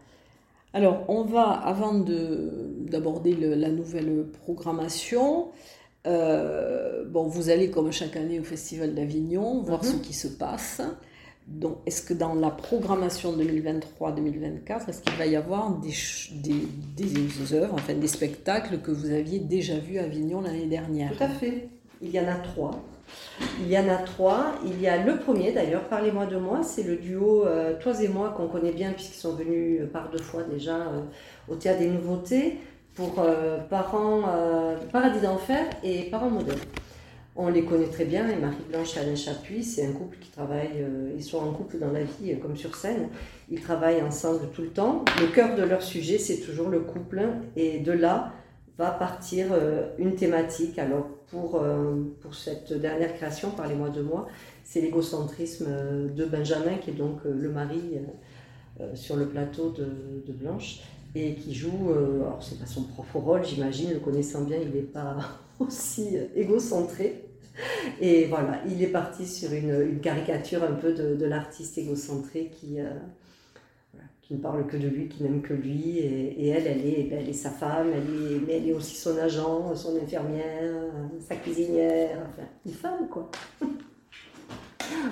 Alors, 0.73 1.05
on 1.09 1.23
va, 1.23 1.51
avant 1.51 1.95
d'aborder 1.95 3.37
la 3.37 3.71
nouvelle 3.71 4.25
programmation, 4.43 5.49
euh, 6.07 7.05
bon, 7.07 7.25
vous 7.25 7.51
allez 7.51 7.71
comme 7.71 7.93
chaque 7.93 8.17
année 8.17 8.41
au 8.41 8.45
Festival 8.45 8.95
d'Avignon 8.95 9.63
voir 9.63 9.85
ce 9.85 9.97
mhm. 9.97 10.01
qui 10.01 10.13
se 10.13 10.29
passe. 10.29 10.81
Donc, 11.47 11.79
est-ce 11.85 12.03
que 12.03 12.15
dans 12.15 12.35
la 12.35 12.51
programmation 12.51 13.37
2023-2024, 13.37 14.89
est-ce 14.89 15.03
qu'il 15.03 15.15
va 15.15 15.27
y 15.27 15.35
avoir 15.35 15.71
des, 15.79 15.93
des, 16.33 17.05
des, 17.05 17.55
œuvres, 17.55 17.75
enfin 17.75 17.95
des 17.95 18.07
spectacles 18.07 18.79
que 18.79 18.93
vous 18.93 19.11
aviez 19.11 19.41
déjà 19.41 19.77
vus 19.79 19.99
à 19.99 20.05
Avignon 20.05 20.43
l'année 20.43 20.67
dernière? 20.67 21.13
Tout 21.17 21.25
à 21.25 21.29
fait. 21.29 21.69
Il 22.01 22.11
y 22.11 22.21
en 22.21 22.29
a 22.29 22.37
trois. 22.37 22.81
Il 23.61 23.69
y 23.69 23.77
en 23.77 23.89
a 23.89 23.97
trois. 23.97 24.55
Il 24.65 24.81
y 24.81 24.87
a 24.87 25.05
le 25.05 25.19
premier 25.19 25.51
d'ailleurs, 25.51 25.89
parlez-moi 25.89 26.27
de 26.27 26.37
moi, 26.37 26.63
c'est 26.63 26.85
le 26.85 26.97
duo 26.97 27.45
euh, 27.45 27.75
Toi 27.81 28.01
et 28.01 28.09
moi 28.09 28.33
qu'on 28.37 28.47
connaît 28.47 28.73
bien 28.73 28.93
puisqu'ils 28.93 29.19
sont 29.19 29.35
venus 29.35 29.81
par 29.93 30.11
deux 30.11 30.23
fois 30.23 30.45
déjà 30.45 30.77
euh, 30.77 31.03
au 31.49 31.57
Théâtre 31.57 31.81
des 31.81 31.89
Nouveautés 31.89 32.59
pour 32.95 33.19
euh, 33.19 33.59
parents 33.59 34.23
euh, 34.29 34.77
Paradis 34.93 35.21
d'Enfer 35.21 35.65
et 35.83 36.05
Parents 36.11 36.31
Modèles. 36.31 36.59
On 37.37 37.49
les 37.49 37.65
connaît 37.65 37.87
très 37.87 38.05
bien, 38.05 38.29
et 38.29 38.37
Marie-Blanche 38.37 38.97
et 38.97 39.01
Alain 39.01 39.15
Chapuis, 39.15 39.63
c'est 39.63 39.87
un 39.87 39.93
couple 39.93 40.17
qui 40.21 40.31
travaille, 40.31 40.73
euh, 40.81 41.13
ils 41.17 41.23
sont 41.23 41.39
en 41.39 41.53
couple 41.53 41.79
dans 41.79 41.93
la 41.93 42.03
vie 42.03 42.37
comme 42.41 42.57
sur 42.57 42.75
scène, 42.75 43.09
ils 43.51 43.61
travaillent 43.61 44.03
ensemble 44.03 44.49
tout 44.53 44.63
le 44.63 44.69
temps. 44.71 45.05
Le 45.21 45.29
cœur 45.29 45.57
de 45.57 45.63
leur 45.63 45.83
sujet, 45.83 46.19
c'est 46.19 46.39
toujours 46.39 46.69
le 46.69 46.81
couple, 46.81 47.23
et 47.57 47.79
de 47.79 47.93
là 47.93 48.33
va 48.77 48.91
partir 48.91 49.47
une 49.99 50.15
thématique. 50.15 50.79
Alors 50.79 51.07
pour, 51.31 51.63
pour 52.23 52.35
cette 52.35 52.73
dernière 52.73 53.15
création, 53.15 53.51
parlez-moi 53.51 53.91
de 53.91 54.01
moi, 54.01 54.27
c'est 54.65 54.81
l'égocentrisme 54.81 55.67
de 56.15 56.25
Benjamin, 56.25 56.79
qui 56.81 56.91
est 56.91 56.95
donc 56.95 57.21
le 57.25 57.51
mari 57.51 57.99
sur 58.95 59.17
le 59.17 59.27
plateau 59.27 59.71
de, 59.71 59.85
de 60.27 60.33
Blanche. 60.33 60.81
Et 61.15 61.35
qui 61.35 61.55
joue, 61.55 61.91
euh, 61.91 62.23
alors 62.23 62.43
c'est 62.43 62.59
pas 62.59 62.67
son 62.67 62.85
propre 62.85 63.19
rôle, 63.19 63.45
j'imagine, 63.45 63.93
le 63.93 64.01
connaissant 64.01 64.43
bien, 64.43 64.59
il 64.61 64.71
n'est 64.71 64.83
pas 64.83 65.17
aussi 65.59 66.17
égocentré. 66.35 67.25
Et 68.01 68.27
voilà, 68.27 68.63
il 68.69 68.83
est 68.83 68.89
parti 68.89 69.27
sur 69.27 69.53
une, 69.53 70.01
caricature 70.01 70.63
un 70.63 70.73
peu 70.73 70.95
de, 70.95 71.25
l'artiste 71.27 71.77
égocentré 71.77 72.51
qui, 72.55 72.81
euh, 72.81 72.89
qui 74.23 74.35
ne 74.35 74.39
parle 74.39 74.67
que 74.67 74.77
de 74.77 74.87
lui, 74.87 75.09
qui 75.09 75.23
n'aime 75.25 75.43
que 75.43 75.53
lui. 75.53 75.99
Et, 75.99 76.49
elle, 76.49 76.67
elle 76.67 76.87
est, 76.87 77.09
ben, 77.11 77.19
elle 77.21 77.29
est 77.29 77.35
sa 77.35 77.51
femme, 77.51 77.89
elle 77.93 78.03
est, 78.03 78.41
mais 78.47 78.57
elle 78.59 78.69
est 78.69 78.73
aussi 78.73 78.97
son 78.97 79.19
agent, 79.19 79.75
son 79.75 79.97
infirmière, 79.97 80.73
sa 81.21 81.37
cuisinière, 81.37 82.19
enfin, 82.29 82.49
une 82.65 82.73
femme 82.73 83.09
quoi. 83.11 83.31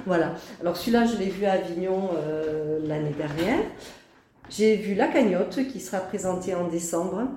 voilà. 0.07 0.35
Alors 0.61 0.77
celui-là, 0.77 1.05
je 1.05 1.19
l'ai 1.19 1.29
vu 1.29 1.45
à 1.45 1.53
Avignon 1.53 2.11
euh, 2.17 2.79
l'année 2.87 3.15
dernière. 3.17 3.65
J'ai 4.51 4.77
vu 4.77 4.95
La 4.95 5.09
Cagnotte 5.09 5.67
qui 5.71 5.79
sera 5.79 6.01
présentée 6.01 6.55
en 6.55 6.69
décembre, 6.69 7.29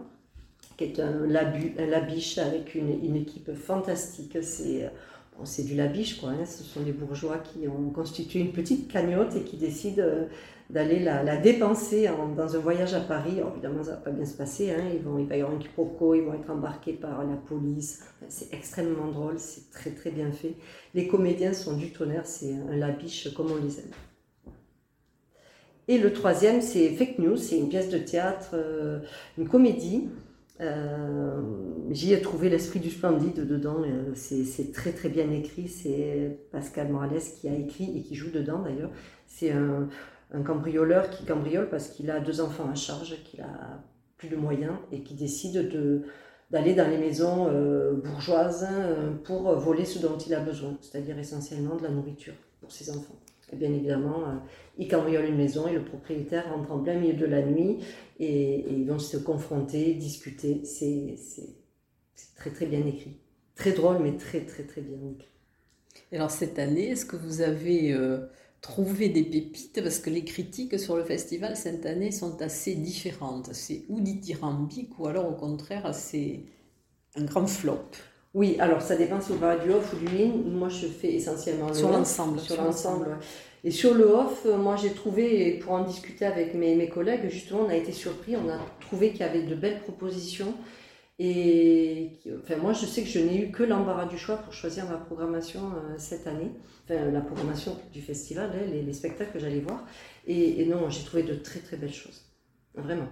qui 0.78 0.86
est 0.86 1.00
un, 1.00 1.28
labiche 1.28 2.38
avec 2.38 2.74
une, 2.76 3.16
équipe 3.16 3.54
fantastique. 3.54 4.38
C'est 4.42 4.90
c'est 5.44 5.64
du 5.64 5.76
labiche, 5.76 6.20
quoi. 6.20 6.30
Hein. 6.30 6.46
Ce 6.46 6.64
sont 6.64 6.82
des 6.82 6.92
bourgeois 6.92 7.40
qui 7.40 7.68
ont 7.68 7.90
constitué 7.90 8.40
une 8.40 8.52
petite 8.52 8.92
cagnotte 8.92 9.36
et 9.36 9.42
qui 9.42 9.58
décident 9.58 10.04
euh, 10.04 10.26
d'aller 10.70 11.00
la, 11.00 11.38
dépenser 11.38 12.10
dans 12.38 12.56
un 12.56 12.60
voyage 12.60 12.94
à 12.94 13.00
Paris. 13.00 13.40
évidemment, 13.52 13.84
ça 13.84 13.92
va 13.92 13.98
pas 13.98 14.12
bien 14.12 14.26
se 14.26 14.36
passer. 14.36 14.72
Hein. 14.72 14.84
Ils 14.94 15.02
vont, 15.02 15.18
il 15.18 15.28
va 15.28 15.38
y 15.38 15.42
avoir 15.42 15.56
un 15.56 15.60
quiproquo, 15.60 16.16
ils 16.16 16.22
vont 16.22 16.34
être 16.34 16.50
embarqués 16.50 16.94
par 16.94 17.24
la 17.24 17.36
police. 17.36 18.04
c'est 18.30 18.54
extrêmement 18.54 19.08
drôle, 19.08 19.40
c'est 19.40 19.70
très 19.72 19.92
très 19.92 20.12
bien 20.12 20.32
fait. 20.32 20.56
Les 20.94 21.08
comédiens 21.08 21.54
sont 21.54 21.76
du 21.76 21.92
tonnerre, 21.92 22.26
c'est 22.26 22.54
un 22.54 22.76
labiche 22.76 23.34
comme 23.34 23.52
on 23.52 23.56
les 23.56 23.80
aime. 23.80 23.92
Et 25.92 25.98
le 25.98 26.14
troisième, 26.14 26.62
c'est 26.62 26.88
Fake 26.92 27.20
News, 27.20 27.36
c'est 27.36 27.58
une 27.58 27.68
pièce 27.68 27.90
de 27.90 27.98
théâtre, 27.98 28.52
euh, 28.54 29.00
une 29.38 29.50
comédie. 29.50 30.08
Euh, 30.62 31.42
j'y 31.90 32.14
ai 32.14 32.22
trouvé 32.22 32.50
l'esprit 32.50 32.80
du 32.80 32.90
splendide 32.90 33.46
dedans. 33.46 33.82
Euh, 33.86 34.14
c'est 34.16 34.72
très 34.72 34.94
très 34.94 35.10
bien 35.10 35.30
écrit. 35.32 35.68
C'est 35.68 36.40
Pascal 36.54 36.88
Morales 36.88 37.20
qui 37.20 37.50
a 37.50 37.54
écrit 37.54 37.92
et 37.98 38.04
qui 38.04 38.16
joue 38.16 38.32
dedans 38.32 38.60
d'ailleurs. 38.60 38.90
C'est 39.28 39.52
un, 39.52 39.90
cambrioleur 40.46 41.10
qui 41.10 41.26
cambriole 41.26 41.68
parce 41.70 41.90
qu'il 41.90 42.10
a 42.10 42.22
deux 42.22 42.40
enfants 42.40 42.70
à 42.72 42.76
charge, 42.76 43.22
qu'il 43.26 43.42
a 43.42 43.84
plus 44.16 44.30
de 44.30 44.38
moyens 44.38 44.76
et 44.94 45.04
qui 45.04 45.14
décide 45.14 45.68
de 45.68 46.04
d'aller 46.52 46.74
dans 46.74 46.90
les 46.90 46.98
maisons 46.98 47.50
bourgeoises 48.02 48.66
pour 49.26 49.54
voler 49.56 49.84
ce 49.84 50.00
dont 50.00 50.18
il 50.18 50.34
a 50.34 50.40
besoin, 50.40 50.78
c'est-à-dire 50.80 51.20
essentiellement 51.20 51.76
de 51.76 51.84
la 51.84 51.90
nourriture 51.90 52.34
pour 52.62 52.72
ses 52.72 52.90
enfants 52.92 53.21
bien 53.56 53.74
évidemment, 53.74 54.22
euh, 54.28 54.36
il 54.78 54.88
cambriole 54.88 55.26
une 55.26 55.38
maison 55.38 55.68
et 55.68 55.74
le 55.74 55.84
propriétaire 55.84 56.54
rentre 56.54 56.72
en 56.72 56.80
plein 56.80 56.96
milieu 56.96 57.14
de 57.14 57.26
la 57.26 57.42
nuit 57.42 57.80
et, 58.20 58.66
ils 58.70 58.86
vont 58.86 59.00
se 59.00 59.18
confronter, 59.18 59.94
discuter. 59.94 60.62
C'est 60.66 61.16
très 62.36 62.52
très 62.52 62.66
bien 62.66 62.86
écrit. 62.86 63.18
Très 63.56 63.74
drôle, 63.74 64.00
mais 64.02 64.18
très 64.18 64.42
très 64.42 64.64
très 64.64 64.82
bien 64.82 64.98
écrit. 65.12 65.28
Alors 66.14 66.32
cette 66.32 66.60
année, 66.60 66.90
est-ce 66.90 67.06
que 67.06 67.16
vous 67.16 67.42
avez 67.42 67.94
euh, 67.94 68.28
trouvé 68.62 69.10
des 69.10 69.24
pépites? 69.24 69.82
Parce 69.82 70.00
que 70.00 70.10
les 70.10 70.24
critiques 70.24 70.80
sur 70.80 70.96
le 70.96 71.04
festival 71.04 71.56
cette 71.56 71.86
année 71.86 72.12
sont 72.12 72.42
assez 72.42 72.76
différentes. 72.76 73.54
C'est 73.54 73.84
ou 73.90 74.00
dithyrambique 74.02 74.98
ou 75.00 75.08
alors 75.08 75.30
au 75.30 75.36
contraire 75.36 75.94
c'est 75.94 76.46
un 77.16 77.26
grand 77.26 77.48
flop. 77.48 77.92
Oui, 78.34 78.56
alors 78.60 78.82
ça 78.82 78.96
dépend 78.96 79.20
si 79.20 79.34
vous 79.34 79.40
parlez 79.40 79.62
du 79.64 79.72
off 79.72 79.94
ou 79.94 79.98
du 79.98 80.08
in. 80.08 80.32
Moi, 80.46 80.70
je 80.70 80.88
fais 80.88 81.14
essentiellement 81.14 81.68
le 81.68 81.74
sur 81.74 81.90
l'ensemble. 81.90 82.40
Sur, 82.40 82.64
l'ensemble. 82.64 83.18
Et 83.64 83.72
sur 83.72 83.94
le 83.94 84.06
off, 84.06 84.46
euh, 84.46 84.58
moi, 84.58 84.78
j'ai 84.78 84.92
trouvé, 84.92 85.60
pour 85.60 85.74
en 85.74 85.84
discuter 85.84 86.26
avec 86.26 86.54
mes, 86.54 86.76
mes, 86.76 86.88
collègues, 86.88 87.30
justement, 87.30 87.62
on 87.62 87.70
a 87.70 87.76
été 87.76 87.92
surpris. 87.92 88.38
On 88.38 88.50
a 88.50 88.58
trouvé 88.80 89.12
qu'il 89.12 89.20
y 89.20 89.24
avait 89.24 89.44
de 89.44 89.56
belles 89.56 89.82
propositions. 89.82 90.54
Et 91.20 92.14
enfin, 92.42 92.56
moi, 92.56 92.74
je 92.74 92.86
sais 92.86 93.04
que 93.04 93.10
je 93.10 93.20
n'ai 93.20 93.44
eu 93.44 93.52
que 93.52 93.64
l'embarras 93.64 94.06
du 94.06 94.18
choix 94.18 94.38
pour 94.38 94.54
choisir 94.54 94.90
ma 94.90 94.98
programmation 94.98 95.74
euh, 95.76 95.96
cette 95.98 96.26
année. 96.26 96.52
Enfin, 96.86 97.12
la 97.12 97.22
programmation 97.22 97.78
du 97.92 98.02
festival, 98.02 98.50
hein, 98.56 98.66
les, 98.72 98.94
spectacles 98.94 99.34
que 99.34 99.40
j'allais 99.40 99.60
voir. 99.60 99.86
Et, 100.26 100.66
non, 100.66 100.90
j'ai 100.90 101.04
trouvé 101.04 101.24
de 101.24 101.36
très, 101.36 101.60
très 101.60 101.76
belles 101.76 101.94
choses. 101.94 102.24
Vraiment. 102.74 103.10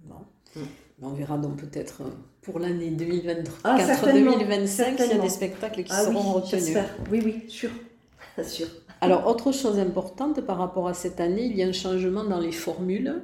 Bon. 0.00 0.24
Mm. 0.54 0.60
On 1.02 1.10
verra 1.10 1.36
donc 1.36 1.56
peut-être 1.56 2.02
euh, 2.02 2.10
pour 2.42 2.60
l'année 2.60 2.90
2024-2025 2.90 3.54
ah, 3.64 3.78
s'il 3.78 5.06
y 5.08 5.12
a 5.12 5.18
des 5.18 5.28
spectacles 5.28 5.82
qui 5.82 5.92
ah 5.92 6.04
seront 6.04 6.32
retenus. 6.32 6.78
Oui, 7.10 7.20
oui, 7.24 7.44
sûr. 7.48 7.70
sûr. 8.44 8.68
Alors, 9.00 9.26
autre 9.26 9.50
chose 9.50 9.80
importante 9.80 10.40
par 10.42 10.58
rapport 10.58 10.86
à 10.86 10.94
cette 10.94 11.20
année, 11.20 11.46
il 11.46 11.56
y 11.56 11.62
a 11.64 11.66
un 11.66 11.72
changement 11.72 12.22
dans 12.22 12.38
les 12.38 12.52
formules, 12.52 13.20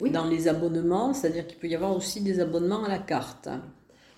oui. 0.00 0.10
dans 0.10 0.24
les 0.24 0.46
abonnements, 0.46 1.12
c'est-à-dire 1.12 1.48
qu'il 1.48 1.58
peut 1.58 1.66
y 1.66 1.74
avoir 1.74 1.96
aussi 1.96 2.20
des 2.20 2.38
abonnements 2.38 2.84
à 2.84 2.88
la 2.88 2.98
carte. 2.98 3.48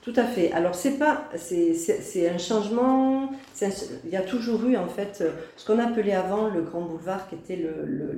Tout 0.06 0.12
à 0.14 0.24
fait. 0.24 0.52
Alors 0.52 0.76
c'est 0.76 0.98
pas, 0.98 1.28
c'est 1.34 2.30
un 2.30 2.38
changement. 2.38 3.28
il 4.04 4.10
y 4.10 4.14
a 4.14 4.22
toujours 4.22 4.64
eu 4.64 4.76
en 4.76 4.86
fait 4.86 5.24
ce 5.56 5.66
qu'on 5.66 5.80
appelait 5.80 6.14
avant 6.14 6.46
le 6.48 6.62
grand 6.62 6.82
boulevard, 6.82 7.28
qui 7.28 7.34
était 7.34 7.68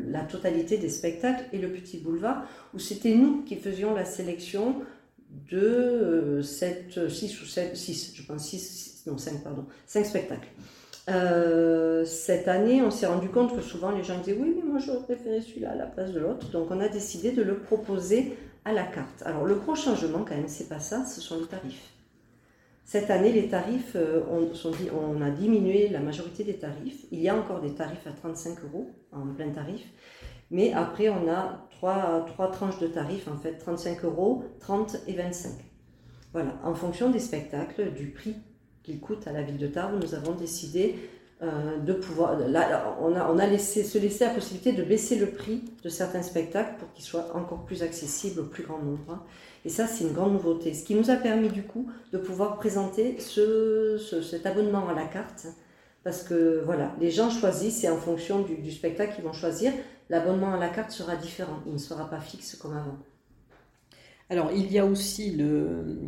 la 0.06 0.20
totalité 0.20 0.76
des 0.76 0.90
spectacles, 0.90 1.44
et 1.54 1.56
le 1.56 1.68
petit 1.68 1.96
boulevard, 1.96 2.42
où 2.74 2.78
c'était 2.78 3.14
nous 3.14 3.40
qui 3.40 3.56
faisions 3.56 3.94
la 3.94 4.04
sélection 4.04 4.82
de 5.50 6.42
7, 6.42 7.08
6 7.08 7.40
ou 7.40 7.46
7, 7.46 7.74
6, 7.74 8.12
je 8.14 8.22
pense 8.22 8.44
6, 8.44 9.04
non 9.06 9.16
5 9.16 9.42
pardon, 9.42 9.64
5 9.86 10.04
spectacles. 10.04 10.48
Euh, 11.08 12.04
cette 12.04 12.48
année, 12.48 12.82
on 12.82 12.90
s'est 12.90 13.06
rendu 13.06 13.30
compte 13.30 13.56
que 13.56 13.62
souvent 13.62 13.92
les 13.92 14.04
gens 14.04 14.18
disaient 14.18 14.36
oui, 14.38 14.52
mais 14.54 14.62
moi 14.62 14.78
j'aurais 14.78 15.04
préféré 15.04 15.40
celui-là 15.40 15.70
à 15.70 15.74
la 15.74 15.86
place 15.86 16.12
de 16.12 16.20
l'autre. 16.20 16.50
Donc 16.50 16.70
on 16.70 16.80
a 16.80 16.88
décidé 16.88 17.32
de 17.32 17.42
le 17.42 17.56
proposer 17.56 18.36
à 18.64 18.72
la 18.72 18.84
carte. 18.84 19.22
Alors 19.24 19.44
le 19.44 19.54
gros 19.54 19.74
changement 19.74 20.24
quand 20.24 20.36
même, 20.36 20.48
c'est 20.48 20.68
pas 20.68 20.80
ça, 20.80 21.04
ce 21.04 21.20
sont 21.20 21.40
les 21.40 21.46
tarifs. 21.46 21.92
Cette 22.84 23.10
année, 23.10 23.32
les 23.32 23.48
tarifs, 23.48 23.96
euh, 23.96 24.22
on, 24.30 24.50
on 24.96 25.20
a 25.20 25.30
diminué 25.30 25.88
la 25.88 26.00
majorité 26.00 26.42
des 26.42 26.58
tarifs. 26.58 27.04
Il 27.10 27.20
y 27.20 27.28
a 27.28 27.36
encore 27.36 27.60
des 27.60 27.74
tarifs 27.74 28.06
à 28.06 28.12
35 28.12 28.64
euros 28.64 28.90
en 29.12 29.26
plein 29.26 29.50
tarif, 29.50 29.82
mais 30.50 30.72
après 30.72 31.08
on 31.10 31.28
a 31.30 31.68
trois, 31.70 32.24
trois 32.26 32.50
tranches 32.50 32.78
de 32.78 32.86
tarifs 32.86 33.28
en 33.28 33.36
fait, 33.36 33.58
35 33.58 34.04
euros, 34.04 34.44
30 34.60 34.96
et 35.06 35.12
25. 35.12 35.52
Voilà, 36.32 36.58
en 36.62 36.74
fonction 36.74 37.10
des 37.10 37.20
spectacles, 37.20 37.92
du 37.92 38.10
prix 38.10 38.36
qu'il 38.82 39.00
coûte 39.00 39.26
à 39.26 39.32
la 39.32 39.42
ville 39.42 39.58
de 39.58 39.66
Tarbes, 39.66 40.00
nous 40.02 40.14
avons 40.14 40.32
décidé 40.34 40.96
euh, 41.40 41.78
de 41.78 41.92
pouvoir. 41.92 42.36
Là, 42.36 42.96
on 43.00 43.14
a, 43.14 43.30
on 43.30 43.38
a 43.38 43.46
laissé, 43.46 43.84
se 43.84 43.96
laisser 43.96 44.24
la 44.24 44.30
possibilité 44.30 44.72
de 44.72 44.82
baisser 44.82 45.16
le 45.16 45.26
prix 45.26 45.62
de 45.84 45.88
certains 45.88 46.22
spectacles 46.22 46.74
pour 46.78 46.92
qu'ils 46.92 47.04
soient 47.04 47.36
encore 47.36 47.64
plus 47.64 47.84
accessibles 47.84 48.40
au 48.40 48.44
plus 48.44 48.64
grand 48.64 48.78
nombre. 48.78 49.10
Hein. 49.10 49.22
Et 49.64 49.68
ça, 49.68 49.86
c'est 49.86 50.04
une 50.04 50.12
grande 50.12 50.32
nouveauté. 50.32 50.74
Ce 50.74 50.84
qui 50.84 50.96
nous 50.96 51.10
a 51.10 51.16
permis 51.16 51.48
du 51.48 51.62
coup 51.62 51.88
de 52.12 52.18
pouvoir 52.18 52.56
présenter 52.56 53.20
ce, 53.20 53.98
cet 53.98 54.46
abonnement 54.46 54.88
à 54.88 54.94
la 54.94 55.04
carte. 55.04 55.46
Parce 56.02 56.22
que 56.22 56.62
voilà, 56.64 56.92
les 57.00 57.10
gens 57.10 57.30
choisissent 57.30 57.84
et 57.84 57.88
en 57.88 57.98
fonction 57.98 58.40
du 58.40 58.70
spectacle 58.72 59.14
qu'ils 59.14 59.24
vont 59.24 59.32
choisir, 59.32 59.72
l'abonnement 60.08 60.54
à 60.54 60.58
la 60.58 60.68
carte 60.68 60.90
sera 60.90 61.16
différent. 61.16 61.60
Il 61.66 61.74
ne 61.74 61.78
sera 61.78 62.08
pas 62.08 62.20
fixe 62.20 62.56
comme 62.56 62.76
avant. 62.76 62.98
Alors, 64.30 64.50
il 64.52 64.70
y 64.70 64.78
a 64.78 64.84
aussi 64.84 65.30
le. 65.30 65.98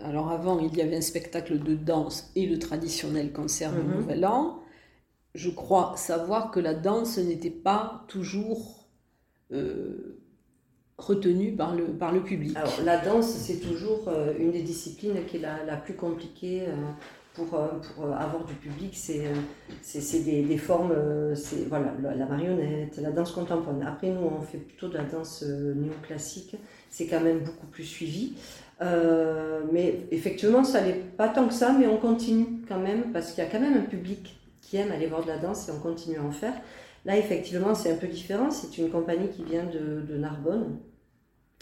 Alors, 0.00 0.30
avant, 0.30 0.58
il 0.58 0.76
y 0.76 0.82
avait 0.82 0.96
un 0.96 1.00
spectacle 1.02 1.58
de 1.58 1.74
danse 1.74 2.30
et 2.36 2.46
le 2.46 2.58
traditionnel 2.58 3.32
concert 3.32 3.72
du 3.72 3.80
mhm. 3.80 3.94
Nouvel 3.96 4.26
An. 4.26 4.60
Je 5.34 5.50
crois 5.50 5.94
savoir 5.96 6.50
que 6.50 6.60
la 6.60 6.74
danse 6.74 7.18
n'était 7.18 7.50
pas 7.50 8.04
toujours 8.08 8.88
euh, 9.52 10.18
retenue 10.98 11.54
par 11.54 11.74
le, 11.74 11.86
par 11.86 12.12
le 12.12 12.22
public. 12.22 12.56
Alors, 12.56 12.80
la 12.84 12.98
danse, 12.98 13.28
c'est 13.28 13.60
toujours 13.60 14.08
euh, 14.08 14.34
une 14.38 14.52
des 14.52 14.62
disciplines 14.62 15.24
qui 15.26 15.38
est 15.38 15.40
la, 15.40 15.76
plus 15.76 15.94
compliquée. 15.94 16.62
Euh, 16.62 16.74
pour, 17.34 17.48
pour, 17.48 18.06
avoir 18.14 18.46
du 18.46 18.54
public, 18.54 18.96
c'est 18.96 20.24
des, 20.24 20.42
des, 20.42 20.56
formes, 20.56 20.94
c'est 21.34 21.68
voilà, 21.68 21.92
la, 22.00 22.24
marionnette, 22.24 22.96
la 22.96 23.10
danse 23.10 23.32
contemporaine. 23.32 23.82
Après, 23.82 24.08
nous, 24.08 24.22
on 24.22 24.40
fait 24.40 24.56
plutôt 24.56 24.88
de 24.88 24.94
la 24.94 25.04
danse 25.04 25.42
néoclassique 25.42 26.56
c'est 26.96 27.06
quand 27.06 27.20
même 27.20 27.40
beaucoup 27.40 27.66
plus 27.66 27.84
suivi. 27.84 28.32
Euh, 28.80 29.60
mais 29.70 30.06
effectivement, 30.10 30.64
ça 30.64 30.80
n'est 30.80 30.94
pas 30.94 31.28
tant 31.28 31.46
que 31.46 31.52
ça, 31.52 31.74
mais 31.78 31.86
on 31.86 31.98
continue 31.98 32.62
quand 32.66 32.78
même, 32.78 33.12
parce 33.12 33.32
qu'il 33.32 33.44
y 33.44 33.46
a 33.46 33.50
quand 33.50 33.60
même 33.60 33.76
un 33.76 33.84
public 33.84 34.38
qui 34.62 34.78
aime 34.78 34.90
aller 34.90 35.06
voir 35.06 35.22
de 35.22 35.28
la 35.28 35.36
danse 35.36 35.68
et 35.68 35.72
on 35.72 35.78
continue 35.78 36.16
à 36.16 36.22
en 36.22 36.30
faire. 36.30 36.54
Là, 37.04 37.18
effectivement, 37.18 37.74
c'est 37.74 37.92
un 37.92 37.96
peu 37.96 38.06
différent. 38.06 38.50
C'est 38.50 38.78
une 38.78 38.88
compagnie 38.88 39.28
qui 39.28 39.44
vient 39.44 39.64
de, 39.64 40.16
Narbonne, 40.16 40.78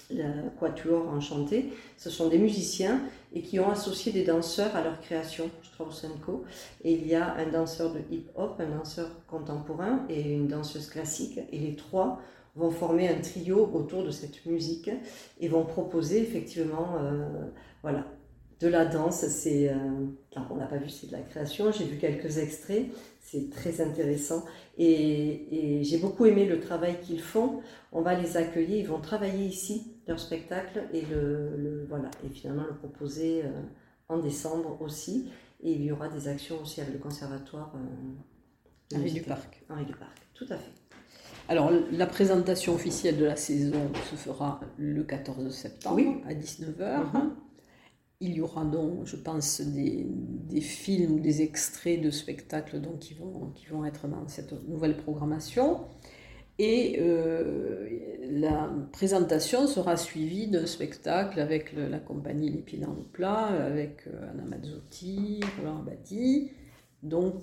la 0.09 0.31
Quatuor 0.61 1.09
Enchanté. 1.09 1.73
Ce 1.99 2.11
sont 2.11 2.29
des 2.29 2.39
musiciens 2.39 3.01
et 3.35 3.43
qui 3.43 3.59
ont 3.59 3.71
associé 3.71 4.13
des 4.13 4.23
danseurs 4.23 4.77
à 4.77 4.85
leur 4.85 5.01
création, 5.01 5.51
Strauss 5.65 6.07
Co. 6.25 6.45
Et 6.85 6.93
il 6.93 7.09
y 7.09 7.17
a 7.17 7.35
un 7.35 7.51
danseur 7.51 7.93
de 7.93 7.99
hip-hop, 8.09 8.61
un 8.61 8.79
danseur 8.79 9.09
contemporain 9.27 10.07
et 10.09 10.33
une 10.33 10.47
danseuse 10.47 10.89
classique. 10.89 11.41
Et 11.51 11.59
les 11.59 11.75
trois 11.75 12.21
vont 12.57 12.71
former 12.71 13.09
un 13.09 13.21
trio 13.21 13.71
autour 13.73 14.05
de 14.05 14.11
cette 14.11 14.45
musique 14.47 14.91
et 15.41 15.49
vont 15.49 15.65
proposer 15.65 16.23
effectivement, 16.23 16.97
euh, 17.01 17.27
voilà, 17.83 18.07
de 18.61 18.69
la 18.69 18.85
danse. 18.85 19.27
C'est, 19.27 19.69
euh, 19.69 20.07
on 20.51 20.57
n'a 20.57 20.67
pas 20.67 20.77
vu, 20.77 20.89
c'est 20.89 21.09
de 21.09 21.13
la 21.13 21.21
création. 21.21 21.73
J'ai 21.73 21.85
vu 21.85 21.99
quelques 21.99 22.39
extraits. 22.39 22.87
C'est 23.21 23.51
très 23.51 23.81
intéressant. 23.81 24.45
Et, 24.79 25.81
j'ai 25.83 25.99
beaucoup 25.99 26.27
aimé 26.27 26.47
le 26.47 26.61
travail 26.61 27.01
qu'ils 27.01 27.21
font. 27.21 27.61
On 27.93 28.03
va 28.03 28.15
les 28.15 28.37
accueillir. 28.37 28.79
Ils 28.79 28.89
vont 28.89 29.01
travailler 29.01 29.47
ici 29.47 29.95
leur 30.07 30.21
spectacle 30.21 30.85
et 30.93 31.03
le, 31.03 31.87
voilà 31.89 32.11
et 32.25 32.29
finalement 32.29 32.65
le 32.65 32.75
proposer 32.75 33.43
euh, 33.43 33.51
en 34.09 34.19
décembre 34.19 34.81
aussi. 34.81 35.31
Et 35.63 35.73
il 35.73 35.83
y 35.83 35.91
aura 35.91 36.09
des 36.09 36.29
actions 36.29 36.61
aussi 36.61 36.81
avec 36.81 36.93
le 36.93 37.01
conservatoire. 37.01 37.73
Henri 38.95 39.13
du 39.13 39.23
Parc. 39.23 39.65
Henri 39.71 39.87
du 39.87 39.95
Parc, 39.95 40.19
tout 40.35 40.47
à 40.51 40.57
fait. 40.57 40.84
Alors, 41.49 41.71
la 41.93 42.07
présentation 42.07 42.75
officielle 42.75 43.19
de 43.19 43.25
la 43.27 43.37
saison 43.37 43.91
se 44.11 44.17
fera 44.17 44.61
le 44.79 45.03
14 45.03 45.51
septembre 45.55 46.01
à 46.27 46.33
19h. 46.33 47.03
Il 48.21 48.33
y 48.33 48.41
aura 48.41 48.65
donc, 48.65 49.05
je 49.05 49.17
pense, 49.17 49.61
des, 49.61 50.07
des, 50.09 50.63
films, 50.63 51.21
des 51.21 51.43
extraits 51.43 52.01
de 52.01 52.11
spectacles 52.11 52.81
donc, 52.81 53.01
qui, 53.01 53.13
vont, 53.13 53.51
qui 53.55 53.67
vont 53.67 53.85
être 53.85 54.09
dans 54.09 54.27
cette 54.27 54.53
nouvelle 54.67 54.97
programmation. 54.97 55.81
Et 56.59 56.97
euh, 57.01 57.89
la 58.23 58.71
présentation 58.93 59.67
sera 59.67 59.99
suivie 59.99 60.47
d'un 60.47 60.67
spectacle 60.67 61.41
avec 61.41 61.75
la 61.75 61.99
compagnie 61.99 62.49
Les 62.49 62.63
Pieds 62.63 62.79
dans 62.79 62.95
le 62.95 63.03
Plat, 63.03 63.47
avec 63.47 64.07
euh, 64.07 64.31
Anna 64.31 64.45
Mazzotti, 64.45 65.41
Roland 65.59 65.81
Abadi, 65.81 66.53
donc, 67.03 67.35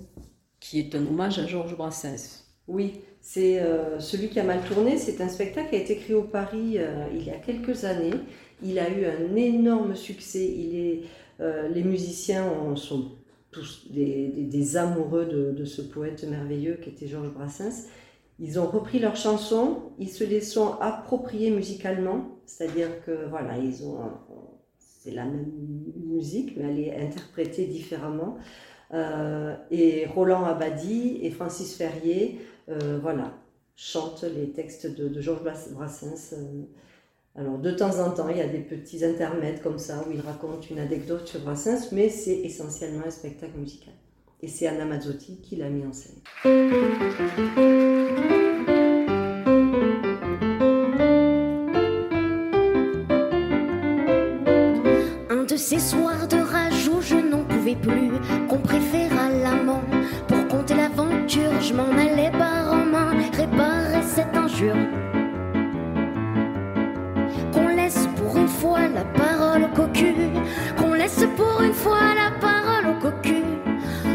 qui 0.58 0.80
est 0.80 0.94
un 0.96 1.06
hommage 1.06 1.38
à 1.38 1.46
Georges 1.46 1.76
Brassens. 1.76 2.41
Oui, 2.68 3.00
c'est 3.20 3.60
euh, 3.60 3.98
celui 4.00 4.28
qui 4.28 4.40
a 4.40 4.44
mal 4.44 4.62
tourné. 4.62 4.96
C'est 4.96 5.20
un 5.20 5.28
spectacle 5.28 5.70
qui 5.70 5.76
a 5.76 5.80
été 5.80 5.96
créé 5.96 6.14
au 6.14 6.22
Paris 6.22 6.78
il 7.12 7.24
y 7.24 7.30
a 7.30 7.36
quelques 7.36 7.84
années 7.84 8.14
il 8.62 8.78
a 8.78 8.88
eu 8.88 9.04
un 9.06 9.34
énorme 9.36 9.94
succès. 9.94 11.02
Euh, 11.40 11.68
les 11.68 11.82
musiciens 11.82 12.46
sont 12.76 13.12
tous 13.50 13.86
des, 13.90 14.76
amoureux 14.76 15.26
de, 15.26 15.64
ce 15.64 15.82
poète 15.82 16.24
merveilleux 16.24 16.78
qui 16.82 16.90
était 16.90 17.06
Georges 17.06 17.32
Brassens. 17.32 17.88
Ils 18.38 18.58
ont 18.58 18.66
repris 18.66 18.98
leurs 18.98 19.16
chansons, 19.16 19.92
ils 19.98 20.08
se 20.08 20.24
les 20.24 20.40
sont 20.40 20.74
appropriées 20.80 21.50
musicalement, 21.50 22.38
c'est-à-dire 22.46 23.04
que 23.04 23.28
voilà, 23.28 23.58
ils 23.58 23.84
ont, 23.84 23.98
c'est 24.78 25.12
la 25.12 25.24
même 25.24 25.52
musique, 26.06 26.56
mais 26.56 26.64
elle 26.64 26.80
est 26.80 26.96
interprétée 26.96 27.66
différemment. 27.66 28.38
Euh, 28.94 29.54
et 29.70 30.06
Roland 30.06 30.44
Abadi 30.44 31.18
et 31.22 31.30
Francis 31.30 31.76
Ferrier, 31.76 32.40
euh, 32.68 32.98
voilà, 33.00 33.32
chantent 33.76 34.24
les 34.24 34.50
textes 34.50 34.86
de, 34.86 35.20
Georges 35.20 35.42
Brassens. 35.42 36.34
Alors, 37.34 37.58
de 37.58 37.70
temps 37.70 37.98
en 37.98 38.10
temps, 38.10 38.28
il 38.28 38.36
y 38.36 38.42
a 38.42 38.46
des 38.46 38.60
petits 38.60 39.04
intermèdes 39.04 39.62
comme 39.62 39.78
ça 39.78 40.04
où 40.06 40.12
il 40.12 40.20
raconte 40.20 40.68
une 40.70 40.78
anecdote 40.78 41.26
sur 41.26 41.40
Brassens, 41.40 41.90
mais 41.92 42.10
c'est 42.10 42.40
essentiellement 42.40 43.06
un 43.06 43.10
spectacle 43.10 43.56
musical. 43.58 43.94
Et 44.42 44.48
c'est 44.48 44.66
Anna 44.66 44.84
Mazzotti 44.84 45.40
qui 45.40 45.56
l'a 45.56 45.70
mis 45.70 45.86
en 45.86 45.92
scène. 45.92 46.20
Un 55.30 55.44
de 55.44 55.56
ces 55.56 55.78
soirs 55.78 56.21
cette 64.62 64.70
injure. 64.70 65.02
la 68.94 69.04
parole 69.04 69.64
au 69.64 69.68
cocu, 69.68 70.14
qu'on 70.78 70.94
laisse 70.94 71.26
pour 71.36 71.62
une 71.62 71.72
fois 71.72 72.14
la 72.14 72.30
parole 72.40 72.94
au 72.94 73.00
cocu. 73.00 73.42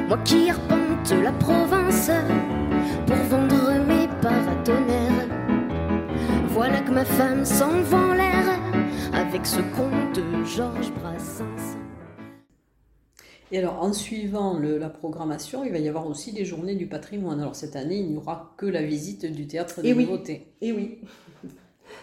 Moi 0.08 0.18
qui 0.24 0.50
arpente 0.50 1.12
la 1.24 1.32
province 1.32 2.12
pour 3.06 3.18
vendre 3.30 3.86
mes 3.88 4.08
paratonnerres. 4.22 5.28
Voilà 6.50 6.80
que 6.82 6.92
ma 6.92 7.06
femme 7.06 7.44
s'en 7.46 7.82
va 7.82 7.98
en 7.98 8.14
l'air 8.14 8.46
avec 9.14 9.46
ce 9.46 9.62
conte 9.76 10.16
de 10.16 10.46
Georges. 10.46 10.92
Et 13.52 13.60
alors, 13.60 13.82
en 13.82 13.94
suivant 13.94 14.60
la 14.60 14.90
programmation, 14.90 15.64
il 15.64 15.72
va 15.72 15.80
y 15.80 15.88
avoir 15.88 16.08
aussi 16.08 16.34
des 16.34 16.44
journées 16.44 16.76
du 16.76 16.88
patrimoine. 16.88 17.40
Alors, 17.40 17.56
cette 17.56 17.76
année, 17.76 17.98
il 17.98 18.10
n'y 18.10 18.18
aura 18.18 18.54
que 18.58 18.66
la 18.66 18.84
visite 18.84 19.26
du 19.26 19.48
théâtre 19.48 19.82
des 19.82 19.94
nouveautés. 19.94 20.48
Et 20.62 20.72
oui 20.74 21.00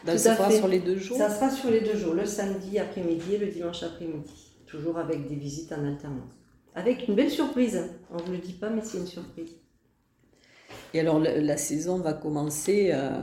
ça 0.07 0.37
sera 0.37 0.51
sur 0.51 0.69
les 0.69 0.81
deux 0.81 0.99
jours 0.99 1.17
Ça 1.17 1.31
sera 1.31 1.51
sur 1.51 1.71
les 1.71 1.81
deux 1.81 1.97
jours, 1.97 2.15
le 2.15 2.27
samedi 2.27 2.79
après-midi 2.79 3.35
et 3.35 3.39
le 3.39 3.47
dimanche 3.49 3.83
après-midi. 3.83 4.31
Toujours 4.67 4.99
avec 4.99 5.29
des 5.29 5.35
visites 5.35 5.73
en 5.73 5.85
alternance. 5.85 6.33
Avec 6.75 7.07
une 7.09 7.15
belle 7.15 7.31
surprise. 7.31 7.81
On 8.11 8.17
ne 8.17 8.23
vous 8.23 8.33
le 8.33 8.39
dit 8.39 8.55
pas, 8.55 8.71
mais 8.71 8.83
c'est 8.83 8.99
une 8.99 9.07
surprise. 9.07 9.53
Et 10.93 11.01
alors, 11.01 11.21
la, 11.21 11.57
saison 11.57 11.99
va 11.99 12.13
commencer 12.13 12.91
euh, 12.93 13.21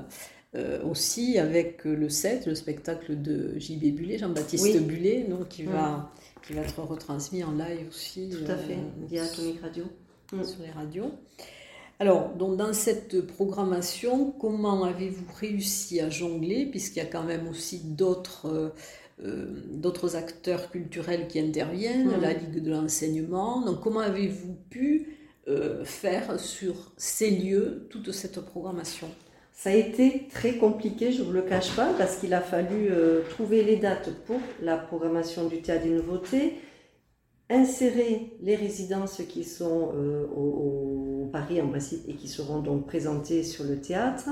euh, 0.55 0.83
aussi 0.83 1.37
avec 1.37 1.83
le 1.83 2.09
7, 2.09 2.47
le 2.47 2.55
spectacle 2.55 3.21
de 3.21 3.57
JB 3.57 3.95
Bullet, 3.95 4.17
Jean-Baptiste 4.17 4.81
Bullet, 4.81 5.25
donc, 5.29 5.49
qui, 5.49 5.63
va, 5.63 6.11
qui 6.45 6.53
va 6.53 6.61
être 6.61 6.81
retransmis 6.81 7.43
en 7.43 7.51
live 7.51 7.87
aussi. 7.89 8.29
Tout 8.29 8.51
à 8.51 8.55
fait, 8.55 8.73
euh, 8.73 9.05
via 9.07 9.23
Atomic 9.23 9.61
Radio. 9.61 9.85
Sur 10.29 10.63
les 10.63 10.71
radios. 10.71 11.11
Alors, 11.99 12.29
donc 12.29 12.57
dans 12.57 12.73
cette 12.73 13.21
programmation, 13.27 14.31
comment 14.31 14.85
avez-vous 14.85 15.25
réussi 15.39 15.99
à 15.99 16.09
jongler, 16.09 16.65
puisqu'il 16.65 16.97
y 16.97 17.03
a 17.03 17.05
quand 17.05 17.23
même 17.23 17.47
aussi 17.47 17.79
d'autres 17.79 18.47
euh, 18.47 18.69
euh, 19.23 20.15
acteurs 20.15 20.71
culturels 20.71 21.27
qui 21.27 21.39
interviennent, 21.39 22.07
mmh. 22.07 22.21
la 22.21 22.33
Ligue 22.33 22.63
de 22.63 22.71
l'enseignement. 22.71 23.61
Donc, 23.61 23.81
comment 23.81 23.99
avez-vous 23.99 24.55
pu 24.71 25.17
euh, 25.47 25.85
faire 25.85 26.39
sur 26.39 26.91
ces 26.97 27.29
lieux 27.29 27.87
toute 27.91 28.11
cette 28.11 28.39
programmation? 28.39 29.07
Ça 29.53 29.69
a 29.69 29.73
été 29.73 30.27
très 30.31 30.55
compliqué, 30.55 31.11
je 31.11 31.21
ne 31.21 31.27
vous 31.27 31.33
le 31.33 31.43
cache 31.43 31.75
pas, 31.75 31.93
parce 31.97 32.15
qu'il 32.15 32.33
a 32.33 32.41
fallu 32.41 32.89
trouver 33.29 33.63
les 33.63 33.75
dates 33.75 34.09
pour 34.25 34.39
la 34.61 34.75
programmation 34.75 35.47
du 35.47 35.61
Théâtre 35.61 35.83
des 35.83 35.91
Nouveautés, 35.91 36.55
insérer 37.51 38.31
les 38.41 38.55
résidences 38.55 39.21
qui 39.27 39.43
sont 39.43 39.91
euh, 39.95 40.25
au, 40.27 41.29
Paris 41.31 41.61
en 41.61 41.69
principe 41.69 42.01
et 42.09 42.15
qui 42.15 42.27
seront 42.27 42.59
donc 42.59 42.87
présentées 42.87 43.43
sur 43.43 43.63
le 43.63 43.79
théâtre, 43.79 44.27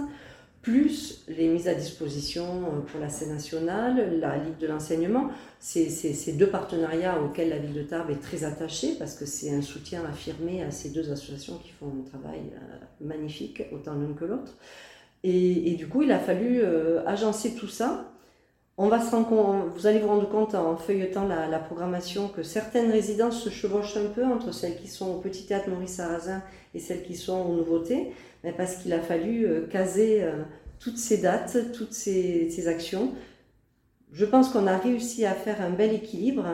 plus 0.62 1.24
les 1.30 1.48
mises 1.48 1.70
à 1.70 1.74
disposition 1.74 2.44
euh, 2.44 2.80
pour 2.82 3.00
la 3.00 3.08
scène 3.08 3.30
nationale, 3.30 4.20
la 4.20 4.38
Ligue 4.38 4.58
de 4.58 4.68
l'enseignement. 4.68 5.30
Ces 5.60 6.34
deux 6.38 6.48
partenariats 6.48 7.22
auxquels 7.22 7.50
la 7.50 7.58
ville 7.58 7.74
de 7.74 7.84
Tarbes 7.84 8.10
est 8.10 8.22
très 8.22 8.44
attachée 8.44 8.96
parce 8.98 9.16
que 9.16 9.26
c'est 9.26 9.54
un 9.54 9.62
soutien 9.62 10.04
affirmé 10.06 10.64
à 10.64 10.72
ces 10.72 10.90
deux 10.90 11.12
associations 11.12 11.58
qui 11.58 11.72
font 11.72 11.88
un 11.88 12.10
travail 12.10 12.42
euh, 12.54 13.06
magnifique, 13.06 13.64
autant 13.72 13.96
l'une 13.96 14.16
que 14.16 14.26
l'autre. 14.26 14.58
Et, 15.24 15.76
du 15.76 15.88
coup, 15.88 16.04
il 16.04 16.12
a 16.12 16.20
fallu 16.20 16.64
agencer 17.06 17.56
tout 17.56 17.68
ça 17.68 18.10
on 18.82 18.88
va 18.88 19.02
se 19.02 19.12
rendre 19.12 19.70
vous 19.76 19.88
allez 19.88 20.00
vous 20.00 20.08
rendre 20.08 20.30
compte 20.30 20.56
en 20.56 20.78
feuilletant 20.78 21.28
la, 21.28 21.60
programmation 21.60 22.30
que 22.30 22.44
certaines 22.44 22.90
résidences 22.90 23.44
se 23.44 23.50
chevauchent 23.50 23.98
un 23.98 24.06
peu 24.06 24.24
entre 24.24 24.54
celles 24.54 24.78
qui 24.78 24.88
sont 24.88 25.16
au 25.16 25.20
Petit 25.20 25.46
Théâtre 25.46 25.70
Maurice 25.70 25.96
Sarrazin 25.96 26.42
et 26.74 26.80
celles 26.80 27.04
qui 27.04 27.16
sont 27.16 27.42
aux 27.42 27.56
Nouveautés, 27.58 28.14
mais 28.46 28.54
parce 28.54 28.78
qu'il 28.78 28.94
a 28.94 29.02
fallu 29.02 29.46
euh, 29.46 29.68
caser 29.68 30.24
euh, 30.24 30.44
toutes 30.80 30.98
ces 30.98 31.18
dates, 31.18 31.58
toutes 31.74 31.92
ces, 31.92 32.68
actions. 32.70 33.12
Je 34.14 34.24
pense 34.24 34.48
qu'on 34.48 34.66
a 34.66 34.78
réussi 34.78 35.26
à 35.26 35.34
faire 35.34 35.62
un 35.62 35.72
bel 35.72 35.94
équilibre. 35.94 36.46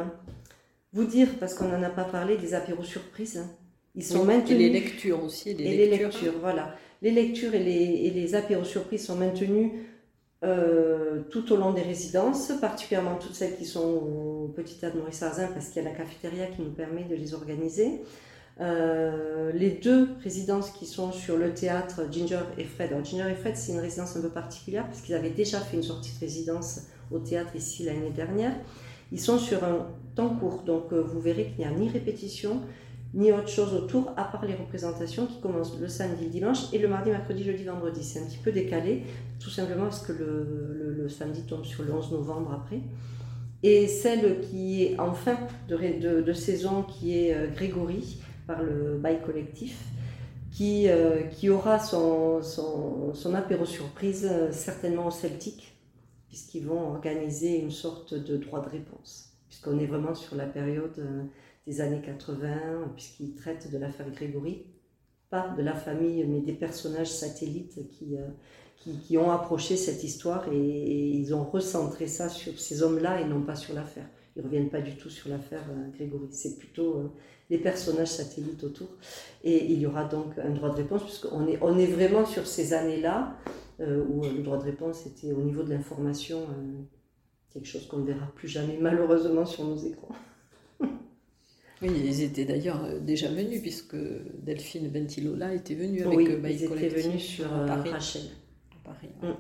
Vous 0.94 1.06
dire, 1.06 1.28
parce 1.40 1.54
qu'on 1.54 1.68
n'en 1.68 1.84
a 1.84 1.90
pas 1.90 2.06
parlé, 2.06 2.38
des 2.38 2.56
apéros 2.56 2.84
surprises. 2.84 3.46
Ils 3.94 4.04
sont 4.04 4.26
maintenus. 4.26 4.58
Et 4.58 4.58
les 4.58 4.70
lectures 4.72 5.24
aussi. 5.24 5.54
Les 5.54 5.64
et 5.64 5.78
lectures. 5.78 5.92
les 5.92 6.04
lectures, 6.06 6.40
voilà. 6.42 6.76
Les 7.02 7.12
lectures 7.12 7.54
et 7.54 7.64
les, 7.64 7.72
et 8.06 8.10
les 8.12 8.36
apéros 8.36 8.64
surprises 8.64 9.06
sont 9.06 9.16
maintenus 9.16 9.72
euh, 10.44 11.22
tout 11.32 11.52
au 11.52 11.58
long 11.58 11.72
des 11.72 11.82
résidences, 11.82 12.52
particulièrement 12.62 13.16
toutes 13.16 13.36
celles 13.36 13.56
qui 13.56 13.66
sont 13.66 13.84
au 13.84 14.54
Petit 14.56 14.76
Théâtre 14.76 14.98
Maurice 14.98 15.24
Arzin, 15.24 15.48
parce 15.48 15.70
qu'il 15.70 15.82
y 15.84 15.86
a 15.86 15.90
la 15.90 15.96
cafétéria 15.96 16.48
qui 16.48 16.62
nous 16.62 16.72
permet 16.72 17.04
de 17.04 17.16
les 17.16 17.34
organiser. 17.34 18.02
Euh, 18.62 19.52
les 19.54 19.72
deux 19.72 20.10
résidences 20.24 20.72
qui 20.72 20.86
sont 20.86 21.12
sur 21.12 21.38
le 21.38 21.54
théâtre 21.54 22.04
Ginger 22.12 22.42
et 22.58 22.64
Fred. 22.64 22.92
Ginger 23.04 23.30
et 23.30 23.36
Fred, 23.36 23.58
c'est 23.58 23.74
une 23.74 23.80
résidence 23.80 24.16
un 24.16 24.22
peu 24.22 24.30
particulière 24.30 24.86
parce 24.86 25.02
qu'ils 25.02 25.16
avaient 25.16 25.30
déjà 25.30 25.60
fait 25.60 25.76
une 25.76 25.84
sortie 25.84 26.14
de 26.14 26.20
résidence 26.20 26.82
au 27.12 27.20
théâtre 27.20 27.56
ici 27.56 27.84
l'année 27.84 28.12
dernière. 28.12 28.54
Ils 29.12 29.20
sont 29.20 29.40
sur 29.40 29.64
un 29.64 29.88
temps 30.16 30.30
court, 30.30 30.64
donc 30.64 30.94
euh, 30.94 31.02
vous 31.02 31.20
verrez 31.20 31.46
qu'il 31.46 31.66
n'y 31.66 31.66
a 31.66 31.72
ni 31.72 31.90
répétition, 31.90 32.62
ni 33.16 33.32
autre 33.32 33.48
chose 33.48 33.74
autour, 33.74 34.12
à 34.18 34.26
part 34.26 34.46
les 34.46 34.56
représentations 34.56 35.26
qui 35.26 35.40
commencent 35.40 35.80
le 35.80 35.88
samedi, 35.88 36.26
le 36.26 36.30
dimanche, 36.30 36.74
et 36.74 36.78
le 36.78 36.90
mardi, 36.90 37.10
mercredi, 37.10 37.44
jeudi, 37.44 37.64
vendredi. 37.64 38.04
C'est 38.04 38.20
un 38.20 38.26
petit 38.26 38.38
peu 38.38 38.52
décalé, 38.52 39.04
tout 39.40 39.50
simplement 39.50 39.86
parce 39.86 40.06
que 40.06 40.12
le, 40.12 41.08
samedi 41.08 41.44
tombe 41.44 41.64
sur 41.64 41.84
le 41.84 41.94
11 41.94 42.12
novembre 42.12 42.52
après. 42.52 42.82
Et 43.64 43.88
celle 43.88 44.42
qui 44.42 44.84
est 44.84 45.00
en 45.00 45.14
fin 45.14 45.38
de, 45.70 46.22
de, 46.22 46.34
saison, 46.34 46.84
qui 46.84 47.18
est 47.18 47.34
euh, 47.34 47.48
Grégory, 47.48 48.18
par 48.48 48.62
le 48.62 48.98
bail 48.98 49.22
collectif, 49.24 49.82
qui, 50.52 50.90
euh, 50.90 51.22
qui 51.24 51.50
aura 51.50 51.80
son, 51.80 52.42
son, 52.42 53.34
apéro 53.34 53.66
surprise 53.66 54.30
certainement 54.52 55.08
au 55.08 55.12
Celtic, 55.12 55.74
puisqu'ils 56.28 56.66
vont 56.66 56.90
organiser 56.90 57.60
une 57.60 57.72
sorte 57.72 58.14
de 58.14 58.36
droit 58.36 58.62
de 58.62 58.70
réponse 58.70 59.32
puisqu'on 59.48 59.80
est 59.80 59.86
vraiment 59.86 60.16
sur 60.16 60.36
la 60.36 60.48
période 60.48 61.00
des 61.68 61.82
années 61.82 62.02
80, 62.02 62.92
puisqu'il 62.96 63.36
traite 63.36 63.72
de 63.72 63.78
l'affaire 63.78 64.10
Grégory, 64.12 64.66
pas 65.30 65.50
de 65.58 65.64
la 65.64 65.74
famille, 65.74 66.24
mais 66.26 66.42
des 66.42 66.54
personnages 66.54 67.12
satellites 67.12 67.90
qui, 67.90 68.16
qui, 68.78 68.98
qui 69.00 69.18
ont 69.18 69.32
approché 69.32 69.76
cette 69.76 70.04
histoire 70.04 70.48
et, 70.52 71.10
ils 71.10 71.34
ont 71.34 71.44
recentré 71.44 72.08
ça 72.08 72.30
sur 72.30 72.60
ces 72.60 72.84
hommes-là 72.84 73.22
et 73.22 73.26
non 73.26 73.42
pas 73.42 73.56
sur 73.56 73.74
l'affaire. 73.74 74.08
Ils 74.36 74.40
ne 74.40 74.46
reviennent 74.48 74.70
pas 74.70 74.82
du 74.82 74.96
tout 74.96 75.10
sur 75.10 75.30
l'affaire 75.30 75.64
Grégory, 75.94 76.28
c'est 76.30 76.58
plutôt 76.58 77.12
les 77.50 77.58
personnages 77.58 78.10
satellites 78.10 78.64
autour. 78.64 78.90
Et 79.44 79.66
il 79.66 79.80
y 79.80 79.86
aura 79.86 80.06
donc 80.06 80.38
un 80.38 80.50
droit 80.50 80.70
de 80.70 80.76
réponse, 80.76 81.04
puisqu'on 81.04 81.48
est, 81.48 81.58
on 81.62 81.78
est 81.78 81.86
vraiment 81.88 82.26
sur 82.26 82.48
ces 82.48 82.74
années-là, 82.74 83.38
euh, 83.80 84.04
où 84.08 84.24
le 84.24 84.42
droit 84.42 84.58
de 84.58 84.64
réponse 84.64 85.06
était 85.06 85.32
au 85.32 85.42
niveau 85.42 85.64
de 85.64 85.70
l'information 85.70 86.40
euh, 86.40 86.82
quelque 87.52 87.68
chose 87.68 87.88
qu'on 87.88 87.98
ne 87.98 88.06
verra 88.06 88.28
plus 88.36 88.48
jamais, 88.48 88.78
malheureusement, 88.80 89.46
sur 89.46 89.66
nos 89.66 89.78
écrans. 89.78 90.16
Oui, 91.82 91.90
ils 92.06 92.22
étaient 92.22 92.46
d'ailleurs 92.46 92.84
euh, 92.86 93.00
déjà 93.00 93.30
venus, 93.30 93.62
puisque 93.62 93.98
Delphine 94.44 94.90
Ventilola 94.90 95.54
était 95.54 95.76
venue 95.76 96.04
avec 96.04 96.18
oui, 96.18 96.38
ils 96.46 96.64
étaient 96.64 96.90
venus 96.90 97.24
sur 97.24 97.50
Paris. 97.50 97.90
Rachel. 97.90 98.22
Paris. 98.84 99.10
Mm. 99.22 99.34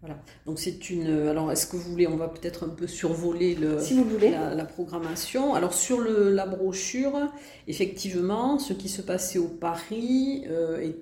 Voilà. 0.00 0.20
Donc 0.44 0.58
c'est 0.58 0.90
une. 0.90 1.10
Alors 1.28 1.50
est-ce 1.50 1.66
que 1.66 1.76
vous 1.76 1.90
voulez, 1.90 2.06
on 2.06 2.16
va 2.16 2.28
peut-être 2.28 2.64
un 2.64 2.68
peu 2.68 2.86
survoler 2.86 3.54
le, 3.54 3.80
si 3.80 3.94
vous 3.94 4.04
voulez. 4.04 4.30
La, 4.30 4.64
programmation. 4.66 5.54
Alors 5.54 5.72
sur 5.72 5.98
le, 5.98 6.30
la 6.30 6.46
brochure, 6.46 7.32
effectivement, 7.68 8.58
ce 8.58 8.74
qui 8.74 8.90
se 8.90 9.00
passait 9.00 9.38
au 9.38 9.48
Paris 9.48 10.44
euh, 10.48 10.80
est 10.80 10.96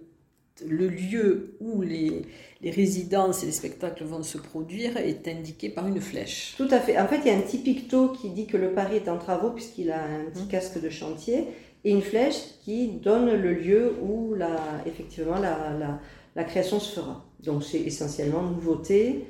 le 0.69 0.89
lieu 0.89 1.57
où 1.61 1.83
les, 1.83 2.23
les, 2.61 2.71
résidences 2.71 3.43
et 3.43 3.47
les 3.47 3.53
spectacles 3.53 4.05
vont 4.05 4.23
se 4.23 4.39
produire 4.39 4.97
est 4.97 5.27
indiqué 5.29 5.69
par 5.69 5.87
une 5.87 6.01
flèche. 6.01 6.55
Tout 6.57 6.69
à 6.71 6.81
fait. 6.81 6.99
En 6.99 7.07
fait, 7.07 7.19
il 7.25 7.27
y 7.27 7.31
a 7.31 7.37
un 7.37 7.41
petit 7.41 7.59
picto 7.59 8.09
qui 8.09 8.31
dit 8.31 8.47
que 8.47 8.57
le 8.57 8.73
Paris 8.73 8.97
est 8.97 9.09
en 9.09 9.19
travaux 9.19 9.51
puisqu'il 9.51 9.91
a 9.91 10.03
un 10.03 10.31
petit 10.33 10.45
mmh. 10.45 10.49
casque 10.49 10.81
de 10.81 10.91
chantier 10.91 11.49
et 11.85 11.91
une 11.91 12.03
flèche 12.03 12.37
qui 12.65 12.89
donne 12.89 13.33
le 13.33 13.53
lieu 13.53 13.95
où 14.03 14.35
la, 14.35 14.57
effectivement 14.87 15.39
la, 15.39 15.77
la 15.79 16.01
la 16.35 16.45
création 16.45 16.81
se 16.81 17.01
fera. 17.01 17.25
Donc 17.45 17.63
c'est 17.63 17.81
essentiellement 17.81 18.43
nouveauté, 18.43 19.27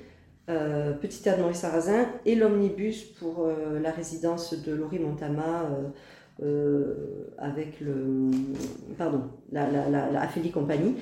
euh, 0.49 0.93
Petit 0.93 1.23
Théâtre 1.23 1.41
Maurice 1.41 1.59
Sarrazin 1.59 2.07
et 2.25 2.35
l'omnibus 2.35 3.05
pour 3.05 3.47
euh, 3.47 3.79
la 3.81 3.91
résidence 3.91 4.55
de 4.55 4.73
Laurie 4.73 4.99
Montama 4.99 5.69
euh, 6.43 7.29
avec 7.39 7.81
le, 7.81 8.31
pardon, 8.99 9.23
la, 9.51 9.71
la, 9.71 9.89
la, 9.89 10.29
Compagnie 10.53 10.97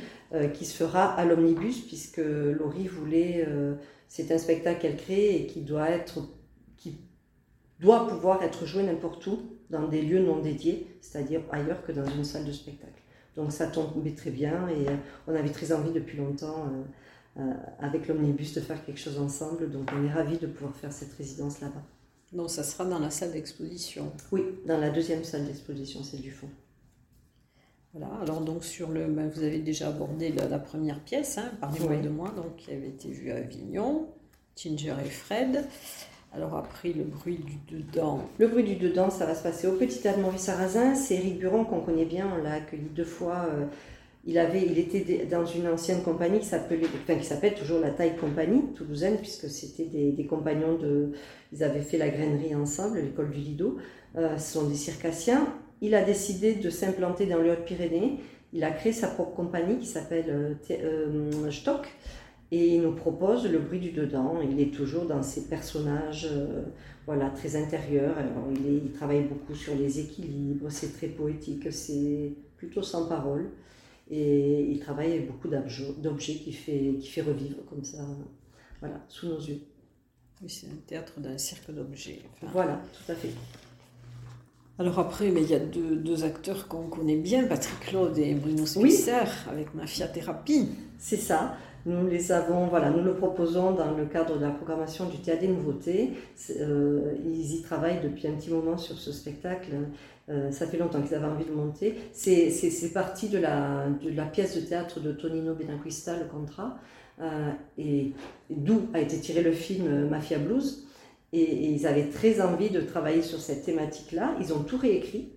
qui 0.55 0.65
se 0.65 0.77
fera 0.77 1.13
à 1.15 1.25
l'omnibus 1.25 1.81
puisque 1.81 2.19
Laurie 2.19 2.87
voulait, 2.87 3.47
c'est 4.09 4.31
un 4.33 4.39
spectacle 4.39 4.81
qu'elle 4.81 4.97
crée 4.97 5.37
et 5.37 5.47
qui 5.47 5.63
doit 5.63 5.91
être, 5.91 6.21
qui 6.77 6.99
doit 7.81 8.09
pouvoir 8.09 8.43
être 8.43 8.67
joué 8.67 8.83
n'importe 8.83 9.27
où 9.27 9.41
dans 9.71 9.89
des 9.89 10.03
lieux 10.03 10.23
non 10.23 10.41
dédiés, 10.41 10.87
c'est-à-dire 11.01 11.43
ailleurs 11.51 11.83
que 11.85 11.93
dans 11.93 12.07
une 12.07 12.25
salle 12.25 12.45
de 12.45 12.53
spectacle. 12.53 13.01
Donc 13.37 13.53
ça 13.53 13.69
tombait 13.69 14.15
très 14.15 14.31
bien 14.31 14.69
et 14.69 14.89
euh, 14.89 14.97
on 15.27 15.35
avait 15.35 15.51
très 15.51 15.73
envie 15.73 15.93
depuis 15.93 16.19
longtemps 16.19 16.67
euh, 16.67 17.41
euh, 17.41 17.55
avec 17.79 18.09
l'omnibus 18.09 18.53
de 18.55 18.61
faire 18.61 18.85
quelque 18.85 18.99
chose 18.99 19.19
ensemble. 19.19 19.71
Donc 19.71 19.89
on 19.97 20.05
est 20.05 20.13
ravis 20.13 20.39
de 20.39 20.47
pouvoir 20.47 20.75
faire 20.75 20.93
cette 20.93 21.13
résidence 21.15 21.61
là-bas. 21.61 21.83
Donc 22.33 22.51
ça 22.51 22.63
sera 22.63 22.85
dans 22.85 22.99
la 22.99 23.11
salle 23.11 23.33
d'exposition 23.33 24.13
Oui, 24.33 24.43
dans 24.67 24.79
la 24.79 24.91
deuxième 24.91 25.25
salle 25.25 25.47
d'exposition, 25.47 26.03
c'est 26.03 26.21
du 26.21 26.31
fond. 26.31 26.49
Voilà, 27.93 28.13
alors 28.23 28.41
donc 28.41 28.65
sur 28.65 28.91
le, 28.91 29.07
ben, 29.07 29.29
vous 29.35 29.43
avez 29.43 29.59
déjà 29.59 29.89
abordé 29.89 30.31
la, 30.31 30.59
première 30.61 31.01
pièce, 31.01 31.39
hein, 31.39 31.51
Parlez-moi 31.61 31.97
de 31.97 32.09
moi, 32.09 32.33
donc, 32.37 32.57
qui 32.57 32.71
avait 32.71 32.89
été 32.89 33.11
vue 33.11 33.33
à 33.33 33.37
Avignon, 33.37 34.07
Ginger 34.57 34.95
et 35.05 35.09
Fred. 35.09 35.65
Alors 36.33 36.55
après, 36.55 36.93
le 36.93 37.03
bruit 37.03 37.39
du 37.39 37.77
dedans. 37.77 38.21
Le 38.39 38.47
bruit 38.47 38.63
du 38.63 38.77
dedans, 38.77 39.11
ça 39.11 39.27
va 39.27 39.35
se 39.35 39.43
passer 39.43 39.67
au 39.67 39.73
Petit 39.73 40.01
Maurice 40.21 40.43
Sarrazin. 40.43 40.95
C'est 40.95 41.17
Eric 41.17 41.41
Buron 41.41 41.65
qu'on 41.65 41.81
connaît 41.81 42.05
bien, 42.05 42.31
on 42.33 42.41
l'a 42.43 42.55
accueilli 42.55 42.89
deux 42.95 43.05
fois. 43.05 43.47
Euh, 43.51 43.67
il, 44.25 44.39
avait, 44.39 44.65
il 44.65 44.79
était 44.79 45.27
dans 45.27 45.45
une 45.45 45.67
ancienne 45.67 46.03
compagnie 46.05 46.39
qui 46.39 46.47
s'appelait, 46.47 46.87
enfin, 47.03 47.19
qui 47.19 47.25
s'appelle 47.25 47.55
toujours 47.55 47.81
la 47.81 47.91
Taille 47.91 48.17
Compagnie, 48.17 48.63
toulousaine, 48.77 49.17
puisque 49.17 49.49
c'était 49.49 49.87
des, 49.87 50.27
compagnons 50.27 50.79
de... 50.79 51.11
Ils 51.53 51.65
avaient 51.65 51.83
fait 51.83 51.99
la 51.99 52.11
grainerie 52.11 52.55
ensemble, 52.55 53.01
l'école 53.01 53.33
du 53.33 53.41
Lido. 53.41 53.79
Euh, 54.17 54.39
ce 54.39 54.53
sont 54.53 54.69
des 54.69 54.77
circassiens. 54.77 55.53
Il 55.81 55.95
a 55.95 56.03
décidé 56.03 56.55
de 56.55 56.71
s'implanter 56.71 57.27
dans 57.27 57.41
les 57.41 57.51
Hautes-Pyrénées. 57.51 58.19
Il 58.53 58.65
a 58.65 58.71
créé 58.71 58.93
sa 58.93 59.09
propre 59.09 59.35
compagnie 59.35 59.79
qui 59.79 59.87
s'appelle 59.87 60.59
euh, 60.71 61.51
Stock 61.51 61.89
et 62.53 62.75
il 62.75 62.83
nous 62.83 62.93
propose 62.93 63.51
le 63.51 63.59
bruit 63.59 63.79
du 63.79 63.93
dedans. 63.93 64.41
Il 64.43 64.61
est 64.61 64.75
toujours 64.75 65.05
dans 65.05 65.23
ses 65.23 65.47
personnages 65.47 66.29
euh, 66.31 66.65
voilà, 67.07 67.31
très 67.31 67.57
intérieurs. 67.57 68.19
Alors, 68.19 68.49
il, 68.53 68.85
il, 68.85 68.93
travaille 68.93 69.23
beaucoup 69.23 69.55
sur 69.55 69.75
les 69.77 70.01
équilibres, 70.01 70.71
c'est 70.71 70.93
très 70.93 71.07
poétique, 71.07 71.73
c'est 71.73 72.33
plutôt 72.57 72.83
sans 72.83 73.09
parole. 73.09 73.51
Et 74.11 74.63
il 74.63 74.81
travaille 74.81 75.21
beaucoup 75.21 75.49
d'objets 75.49 76.35
qui 76.35 76.53
fait, 76.53 76.97
qui 77.01 77.07
fait 77.07 77.23
revivre 77.23 77.65
comme 77.69 77.85
ça, 77.85 78.05
voilà, 78.81 79.01
sous 79.09 79.29
nos 79.29 79.39
yeux. 79.39 79.61
Oui, 80.43 80.49
c'est 80.49 80.67
un 80.67 80.81
théâtre 80.87 81.21
d'un 81.21 81.39
cirque 81.39 81.71
d'objets. 81.71 82.23
voilà, 82.53 82.83
tout 82.93 83.13
à 83.13 83.15
fait. 83.15 83.31
Alors 84.81 84.99
après, 84.99 85.31
mais 85.31 85.43
il 85.43 85.51
y 85.51 85.55
a 85.55 85.59
deux, 85.59 86.25
acteurs 86.25 86.67
qu'on 86.67 86.85
connaît 86.85 87.19
bien, 87.19 87.45
Patrick 87.45 87.81
Claude 87.81 88.17
et 88.17 88.33
Bruno 88.33 88.65
Spitzer, 88.65 89.27
avec 89.51 89.75
Mafia 89.75 90.09
Thérapie. 90.09 90.71
C'est 90.97 91.19
ça. 91.19 91.55
Nous 91.85 92.07
les 92.07 92.33
avons, 92.33 92.67
voilà, 92.67 92.89
nous 92.89 93.03
le 93.05 93.13
proposons 93.13 93.73
dans 93.73 93.95
le 93.95 94.07
cadre 94.07 94.39
de 94.39 94.43
la 94.47 94.51
programmation 94.51 95.07
du 95.11 95.19
Théâtre 95.19 95.43
des 95.43 95.49
Nouveautés. 95.49 96.13
Euh, 96.59 97.13
ils 97.23 97.57
y 97.57 97.61
travaillent 97.61 98.01
depuis 98.03 98.27
un 98.27 98.33
petit 98.33 98.49
moment 98.49 98.79
sur 98.79 98.97
ce 98.97 99.13
spectacle. 99.13 99.69
Euh, 100.31 100.51
ça 100.51 100.67
fait 100.67 100.79
longtemps 100.79 101.03
qu'ils 101.03 101.15
avaient 101.15 101.27
envie 101.27 101.45
de 101.45 101.53
monter. 101.53 101.97
C'est 102.13 102.93
parti 102.95 103.29
de 103.29 103.37
la, 103.37 103.87
de 104.03 104.09
la 104.09 104.25
pièce 104.25 104.57
de 104.57 104.63
théâtre 104.63 104.99
de 104.99 105.13
Tonino 105.13 105.55
Benacquista, 105.55 106.17
Le 106.17 106.25
Contrat, 106.25 106.79
euh, 107.21 107.51
et 107.77 108.15
d'où 108.49 108.89
a 108.95 109.01
été 109.01 109.19
tiré 109.21 109.43
le 109.43 109.53
film 109.53 110.09
Mafia 110.09 110.39
Blues. 110.39 110.87
Et, 111.33 111.71
ils 111.71 111.87
avaient 111.87 112.09
très 112.09 112.41
envie 112.41 112.71
de 112.71 112.81
travailler 112.81 113.23
sur 113.23 113.41
cette 113.41 113.65
thématique-là. 113.65 114.37
Ils 114.41 114.53
ont 114.53 114.63
tout 114.63 114.79
réécrit. 114.79 115.33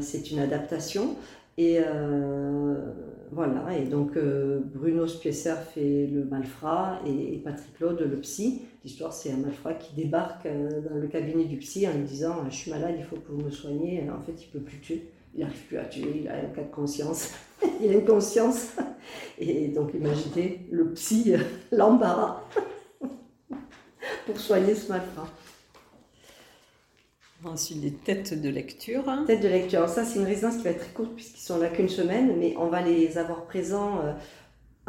c'est 0.00 0.30
une 0.30 0.38
adaptation. 0.38 1.16
Et 1.58 1.80
voilà, 3.32 3.76
et 3.76 3.84
donc 3.84 4.16
euh, 4.16 4.60
Bruno 4.64 5.06
Spiesser 5.06 5.54
fait 5.74 6.06
le 6.06 6.24
malfrat 6.24 7.00
et, 7.06 7.38
Patrick 7.44 7.74
Claude 7.74 8.00
le 8.00 8.16
psy. 8.20 8.62
L'histoire, 8.84 9.12
c'est 9.12 9.32
un 9.32 9.36
malfrat 9.36 9.74
qui 9.74 9.94
débarque 9.96 10.46
euh, 10.46 10.80
dans 10.88 10.96
le 10.96 11.08
cabinet 11.08 11.44
du 11.44 11.56
psy 11.56 11.88
en 11.88 11.92
lui 11.92 12.04
disant 12.04 12.44
Je 12.48 12.54
suis 12.54 12.70
malade, 12.70 12.94
il 12.96 13.04
faut 13.04 13.16
que 13.16 13.32
vous 13.32 13.42
me 13.42 13.50
soigniez. 13.50 14.08
En 14.10 14.22
fait, 14.22 14.32
il 14.42 14.46
ne 14.46 14.52
peut 14.52 14.64
plus 14.64 14.78
tuer, 14.78 15.10
il 15.34 15.40
n'arrive 15.40 15.60
plus 15.66 15.76
à 15.78 15.84
tuer, 15.84 16.20
il 16.22 16.28
a 16.28 16.36
un 16.36 16.54
cas 16.54 16.62
de 16.62 16.72
conscience. 16.72 17.32
il 17.82 17.90
a 17.90 17.94
une 17.94 18.04
conscience. 18.04 18.76
Et 19.38 19.68
donc, 19.68 19.92
imaginez 19.94 20.66
le 20.70 20.92
psy, 20.92 21.34
l'embarras 21.72 22.44
pour 24.26 24.38
soigner 24.38 24.74
ce 24.74 24.88
malfrat. 24.88 25.28
Ensuite, 27.44 27.82
les 27.82 27.92
têtes 27.92 28.40
de 28.40 28.48
lecture. 28.48 29.04
Têtes 29.26 29.42
de 29.42 29.48
lecture. 29.48 29.88
ça, 29.88 30.04
c'est 30.04 30.18
une 30.18 30.24
résidence 30.24 30.56
qui 30.56 30.64
va 30.64 30.70
être 30.70 30.80
très 30.80 30.92
courte 30.92 31.14
puisqu'ils 31.14 31.42
sont 31.42 31.58
là 31.58 31.68
qu'une 31.68 31.88
semaine, 31.88 32.36
mais 32.38 32.54
on 32.58 32.66
va 32.66 32.82
les 32.82 33.18
avoir 33.18 33.44
présents 33.44 34.00
euh, 34.00 34.12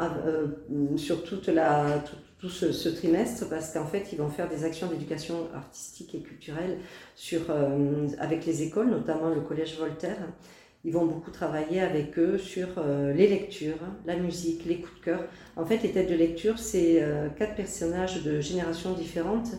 euh, 0.00 0.96
sur 0.96 1.22
toute 1.22 1.46
la, 1.48 2.02
tout, 2.40 2.48
ce, 2.48 2.88
trimestre 2.88 3.48
parce 3.48 3.72
qu'en 3.72 3.86
fait, 3.86 4.12
ils 4.12 4.18
vont 4.18 4.28
faire 4.28 4.48
des 4.48 4.64
actions 4.64 4.88
d'éducation 4.88 5.48
artistique 5.54 6.14
et 6.14 6.20
culturelle 6.20 6.78
sur, 7.14 7.42
euh, 7.50 8.08
avec 8.18 8.46
les 8.46 8.62
écoles, 8.62 8.90
notamment 8.90 9.28
le 9.28 9.40
Collège 9.40 9.78
Voltaire. 9.78 10.18
Ils 10.84 10.92
vont 10.92 11.06
beaucoup 11.06 11.30
travailler 11.30 11.80
avec 11.80 12.18
eux 12.18 12.38
sur 12.38 12.68
les 13.14 13.26
lectures, 13.26 13.78
la 14.06 14.16
musique, 14.16 14.64
les 14.64 14.76
coups 14.76 15.00
de 15.00 15.04
cœur. 15.04 15.24
En 15.56 15.66
fait, 15.66 15.82
les 15.82 15.90
têtes 15.90 16.08
de 16.08 16.14
lecture, 16.14 16.58
c'est 16.58 17.04
quatre 17.36 17.56
personnages 17.56 18.22
de 18.22 18.40
générations 18.40 18.92
différentes 18.92 19.50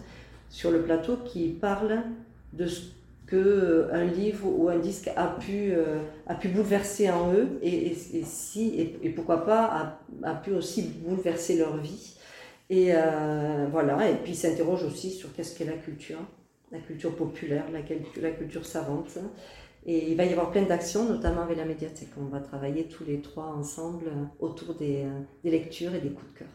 sur 0.49 0.71
le 0.71 0.81
plateau 0.81 1.17
qui 1.17 1.49
parlent 1.49 2.03
de 2.53 2.67
ce 2.67 2.81
qu'un 3.29 3.37
euh, 3.37 4.05
livre 4.05 4.47
ou 4.47 4.69
un 4.69 4.79
disque 4.79 5.09
a 5.15 5.27
pu, 5.27 5.71
euh, 5.71 5.99
bouleverser 6.45 7.09
en 7.09 7.33
eux 7.33 7.59
et, 7.61 7.93
si, 8.23 8.97
et, 9.03 9.09
pourquoi 9.09 9.45
pas 9.45 9.99
a, 10.23 10.33
pu 10.35 10.51
aussi 10.51 10.81
bouleverser 10.81 11.57
leur 11.57 11.77
vie. 11.77 12.15
Et 12.69 12.89
euh, 12.91 13.67
voilà, 13.71 14.09
et 14.09 14.15
puis 14.15 14.33
il 14.33 14.35
s'interroge 14.35 14.83
aussi 14.83 15.11
sur 15.11 15.33
qu'est-ce 15.33 15.57
qu'est 15.57 15.65
la 15.65 15.73
culture, 15.73 16.19
la 16.71 16.79
culture 16.79 17.15
populaire, 17.15 17.65
la, 17.71 17.79
la 18.21 18.31
culture 18.31 18.65
savante. 18.65 19.17
Et 19.85 20.11
il 20.11 20.17
va 20.17 20.25
y 20.25 20.31
avoir 20.31 20.51
plein 20.51 20.63
d'actions, 20.63 21.05
notamment 21.05 21.41
avec 21.41 21.57
la 21.57 21.65
médiathèque. 21.65 22.09
On 22.19 22.25
va 22.25 22.39
travailler 22.39 22.85
tous 22.85 23.05
les 23.05 23.21
trois 23.21 23.45
ensemble 23.45 24.11
autour 24.39 24.75
des, 24.75 25.05
des 25.43 25.51
lectures 25.51 25.95
et 25.95 25.99
des 25.99 26.09
coups 26.09 26.31
de 26.33 26.39
cœur. 26.39 26.47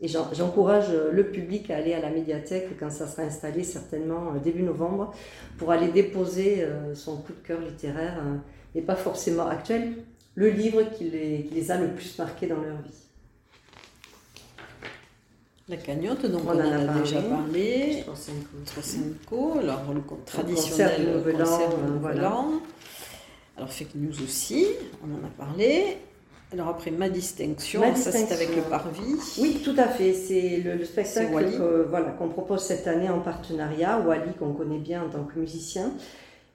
Et 0.00 0.06
j'encourage 0.06 0.92
le 0.92 1.30
public 1.30 1.70
à 1.70 1.76
aller 1.76 1.92
à 1.92 2.00
la 2.00 2.10
médiathèque 2.10 2.78
quand 2.78 2.90
ça 2.90 3.08
sera 3.08 3.22
installé, 3.22 3.64
certainement 3.64 4.32
euh, 4.32 4.38
début 4.38 4.62
novembre, 4.62 5.12
pour 5.58 5.72
aller 5.72 5.88
déposer 5.88 6.62
euh, 6.62 6.94
son 6.94 7.16
coup 7.16 7.32
de 7.32 7.44
cœur 7.44 7.60
littéraire, 7.60 8.22
et 8.76 8.80
euh, 8.80 8.86
pas 8.86 8.94
forcément 8.94 9.48
actuel, 9.48 9.94
le 10.36 10.50
livre 10.50 10.82
qui 10.96 11.10
les, 11.10 11.44
qui 11.48 11.54
les, 11.54 11.70
a 11.72 11.80
le 11.80 11.88
plus 11.88 12.16
marqués 12.16 12.46
dans 12.46 12.60
leur 12.60 12.80
vie. 12.80 13.07
La 15.68 15.76
cagnotte, 15.76 16.24
donc 16.24 16.42
on, 16.46 16.50
en, 16.50 16.58
a, 16.60 16.98
déjà 17.00 17.20
parlé. 17.20 18.02
Trosenko, 18.64 19.58
alors 19.58 19.82
le 19.92 20.00
traditionnel 20.24 21.22
le 21.26 21.92
Nouvel 21.92 22.24
An. 22.24 22.52
Alors 23.54 23.70
fake 23.70 23.94
news 23.96 24.22
aussi, 24.22 24.66
on 25.02 25.14
en 25.14 25.26
a 25.26 25.30
parlé. 25.36 25.98
Alors 26.52 26.68
après, 26.68 26.90
ma 26.90 27.10
distinction, 27.10 27.82
ça 27.94 28.10
c'est 28.10 28.32
avec 28.32 28.56
le 28.56 28.62
Parvis. 28.62 29.16
Oui, 29.38 29.60
tout 29.62 29.74
à 29.76 29.88
fait. 29.88 30.14
C'est 30.14 30.62
le, 30.64 30.82
spectacle 30.86 31.60
voilà, 31.90 32.12
qu'on 32.12 32.28
propose 32.28 32.62
cette 32.62 32.86
année 32.86 33.10
en 33.10 33.20
partenariat. 33.20 33.98
Wally, 33.98 34.32
qu'on 34.38 34.54
connaît 34.54 34.78
bien 34.78 35.02
en 35.02 35.10
tant 35.10 35.24
que 35.24 35.38
musicien, 35.38 35.92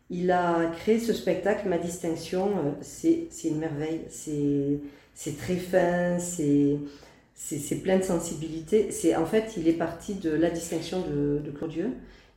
il 0.10 0.32
a 0.32 0.71
créé 0.80 0.99
ce 0.99 1.13
spectacle, 1.13 1.69
Ma 1.69 1.78
distinction. 1.78 2.47
Euh, 2.47 2.71
c'est 2.82 3.30
une 3.43 3.60
merveille. 3.60 4.02
C'est 4.10 5.38
très 5.38 5.58
fin, 5.58 6.17
c'est 6.17 6.80
c'est 7.36 7.82
plein 7.82 7.98
de 7.98 8.04
sensibilité. 8.04 8.91
C'est 8.91 9.15
en 9.15 9.26
fait, 9.26 9.56
il 9.58 9.67
est 9.67 9.74
parti 9.74 10.15
de 10.15 10.30
la 10.30 10.50
distinction 10.50 11.02
de, 11.02 11.41
de. 11.43 11.54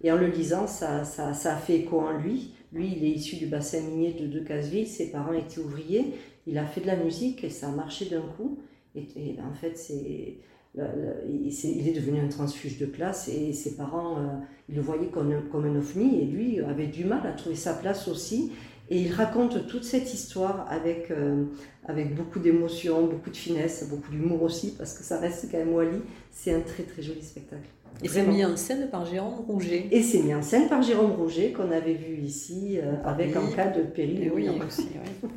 Et 0.03 0.13
en 0.13 0.17
le 0.17 0.27
lisant, 0.27 0.67
ça, 0.67 1.05
ça, 1.05 1.33
ça, 1.33 1.55
a 1.55 1.59
fait 1.59 1.77
écho 1.77 2.01
en 2.01 2.19
lui. 2.19 2.53
Lui, 2.73 2.93
il 2.97 3.05
est 3.05 3.11
issu 3.11 3.37
du 3.37 3.47
bassin 3.47 3.81
minier 3.81 4.13
de 4.13 4.27
Decazeville, 4.27 4.87
ses 4.87 5.11
parents 5.11 5.33
étaient 5.33 5.61
ouvriers, 5.61 6.15
il 6.47 6.59
a 6.59 6.67
fait 6.67 6.81
de 6.81 6.87
la 6.87 6.97
musique 6.97 7.45
et 7.45 7.51
ça 7.51 7.69
a 7.69 7.73
marché 7.73 8.07
d'un 8.07 8.23
coup. 8.37 8.59
Et, 8.95 9.37
en 9.41 9.55
fait, 9.55 9.77
c'est, 9.77 10.39
il 10.75 11.89
est 11.89 11.93
devenu 11.93 12.21
un 12.21 12.29
transfuge 12.29 12.79
de 12.79 12.87
classe 12.87 13.29
et 13.29 13.53
ses 13.53 13.77
parents, 13.77 14.19
euh, 14.19 14.27
ils 14.69 14.75
le 14.75 14.83
voyaient 14.83 15.09
comme, 15.09 15.49
comme 15.51 15.65
un 15.65 15.77
ovni 15.77 16.21
et 16.21 16.25
lui 16.25 16.61
avait 16.61 16.87
du 16.87 17.05
mal 17.05 17.27
à 17.27 17.33
trouver 17.33 17.57
sa 17.57 17.75
place 17.75 18.09
aussi. 18.09 18.53
Et 18.89 19.01
il 19.01 19.13
raconte 19.13 19.67
toute 19.67 19.85
cette 19.85 20.15
histoire 20.15 20.67
avec, 20.71 21.11
euh, 21.11 21.45
avec 21.87 22.15
beaucoup 22.15 22.39
d'émotion, 22.39 23.07
beaucoup 23.07 23.31
de 23.31 23.37
finesse, 23.37 23.89
beaucoup 23.89 24.11
d'humour 24.11 24.43
aussi, 24.43 24.75
parce 24.77 24.95
que 24.97 25.03
ça 25.03 25.19
reste 25.19 25.49
quand 25.51 25.59
même 25.59 25.75
Wally. 25.75 26.01
C'est 26.31 26.55
un 26.55 26.61
très 26.61 26.85
très 26.85 27.03
joli 27.03 27.23
spectacle. 27.23 27.69
Et 28.03 28.09
c'est 28.09 28.27
mis 28.27 28.45
en 28.45 28.57
scène 28.57 28.89
par 28.91 29.07
Jérôme 29.07 29.41
Rouget. 29.47 29.89
Et 29.91 30.03
c'est 30.03 30.23
mis 30.23 30.35
en 30.35 30.43
scène 30.43 30.69
par 30.69 30.83
Jérôme 30.83 31.13
Rouget, 31.13 31.53
qu'on 31.53 31.71
avait 31.73 31.95
vu 31.95 32.19
ici, 32.19 32.79
euh, 32.79 32.95
avec 33.05 33.35
un 33.35 33.47
cas 33.49 33.69
de 33.69 33.83
péril. 33.83 34.31
Oui, 34.35 34.49
aussi, 34.49 34.89
oui. 35.23 35.31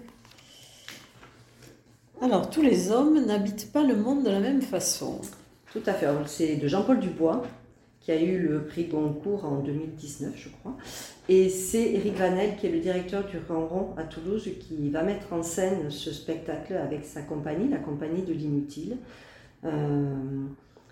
Alors, 2.21 2.49
tous 2.49 2.61
les 2.61 2.91
hommes 2.91 3.25
n'habitent 3.25 3.71
pas 3.71 3.83
le 3.83 3.95
monde 3.95 4.25
de 4.25 4.29
la 4.29 4.41
même 4.41 4.61
façon. 4.61 5.21
Tout 5.71 5.81
à 5.85 5.93
fait. 5.93 6.07
C'est 6.25 6.57
de 6.57 6.67
Jean-Paul 6.67 6.99
Dubois, 6.99 7.43
qui 8.09 8.15
a 8.15 8.21
eu 8.23 8.39
le 8.39 8.63
prix 8.63 8.85
Goncourt 8.85 9.45
en 9.45 9.59
2019, 9.59 10.33
je 10.35 10.49
crois. 10.49 10.75
Et 11.27 11.47
c'est 11.47 11.93
Eric 11.93 12.15
Vanel, 12.15 12.55
qui 12.55 12.65
est 12.65 12.71
le 12.71 12.79
directeur 12.79 13.23
du 13.23 13.37
Ronron 13.47 13.93
à 13.97 14.03
Toulouse, 14.03 14.49
qui 14.59 14.89
va 14.89 15.03
mettre 15.03 15.31
en 15.31 15.43
scène 15.43 15.91
ce 15.91 16.11
spectacle 16.11 16.73
avec 16.73 17.05
sa 17.05 17.21
compagnie, 17.21 17.69
la 17.69 17.77
compagnie 17.77 18.23
de 18.23 18.33
l'inutile. 18.33 18.97
Euh, 19.63 20.15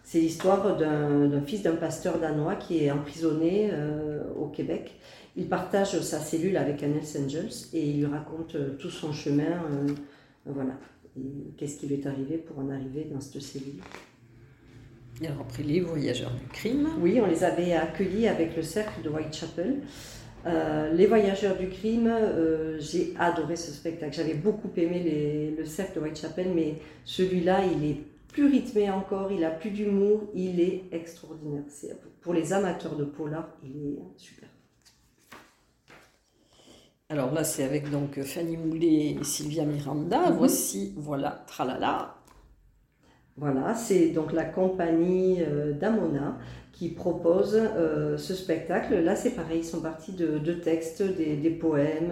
c'est 0.04 0.20
l'histoire 0.20 0.78
d'un 0.78 1.42
fils 1.42 1.64
d'un 1.64 1.76
pasteur 1.76 2.20
danois 2.20 2.54
qui 2.54 2.84
est 2.84 2.92
emprisonné 2.92 3.72
euh, 3.74 4.22
au 4.40 4.46
Québec. 4.46 5.00
Il 5.36 5.50
partage 5.50 6.00
sa 6.02 6.20
cellule 6.20 6.56
avec 6.56 6.84
un 6.84 6.92
Angels 6.92 7.50
et 7.74 7.84
il 7.84 7.98
lui 7.98 8.06
raconte 8.06 8.54
euh, 8.54 8.76
tout 8.78 8.92
son 8.92 9.12
chemin. 9.12 9.60
Voilà. 10.46 10.74
Qu'est-ce 11.58 11.80
qui 11.80 11.88
lui 11.88 11.96
est 11.96 12.06
arrivé 12.06 12.38
pour 12.38 12.60
en 12.60 12.70
arriver 12.70 13.10
dans 13.12 13.20
cette 13.20 13.42
cellule? 13.42 13.82
Et 15.22 15.28
alors 15.28 15.42
après 15.42 15.64
les 15.64 15.80
voyageurs 15.80 16.32
du 16.32 16.46
crime 16.48 16.90
Oui, 17.00 17.20
on 17.22 17.26
les 17.26 17.44
avait 17.44 17.74
accueillis 17.74 18.28
avec 18.28 18.56
le 18.56 18.62
cercle 18.62 19.02
de 19.02 19.10
Whitechapel. 19.10 19.82
les 20.46 21.06
voyageurs 21.08 21.58
du 21.58 21.70
crime, 21.70 22.12
j'ai 22.80 23.14
adoré 23.18 23.56
ce 23.56 23.72
spectacle. 23.72 24.16
J'avais 24.16 24.36
beaucoup 24.36 24.70
aimé 24.78 25.56
le 25.58 25.66
cercle 25.66 26.00
de 26.00 26.06
Whitechapel, 26.06 26.52
mais 26.54 26.76
celui-là, 27.04 27.62
il 27.66 27.84
est 27.90 27.98
plus 28.28 28.46
rythmé 28.46 28.92
encore, 28.92 29.32
il 29.32 29.44
a 29.44 29.50
plus 29.50 29.72
d'humour, 29.72 30.30
il 30.36 30.60
est 30.60 30.84
extraordinaire. 30.92 31.64
pour 32.22 32.34
les 32.34 32.54
amateurs 32.54 32.96
de 32.96 33.06
polar, 33.06 33.48
il 33.64 33.94
est 33.94 34.00
super. 34.18 34.48
Alors 37.10 37.34
là, 37.34 37.46
c'est 37.46 37.64
avec 37.64 37.90
donc 37.90 38.22
Fanny 38.22 38.58
Moulet 38.58 39.16
et 39.20 39.24
Sylvia 39.24 39.64
Miranda. 39.64 40.30
Mhm. 40.30 40.38
Voici, 40.38 40.94
voilà, 40.98 41.46
tralala. 41.48 42.17
Voilà, 43.38 43.76
c'est 43.76 44.08
donc 44.10 44.34
la 44.34 44.46
compagnie 44.46 45.44
euh, 45.44 45.72
d'Amona 45.72 46.40
qui 46.72 46.90
propose 46.90 47.56
euh, 47.56 48.18
ce 48.18 48.34
spectacle. 48.34 48.96
Là, 49.00 49.16
c'est 49.16 49.32
pareil, 49.32 49.60
ils 49.60 49.66
sont 49.66 49.82
partis 49.82 50.12
de, 50.12 50.54
textes, 50.54 51.04
des, 51.04 51.50
poèmes, 51.50 52.12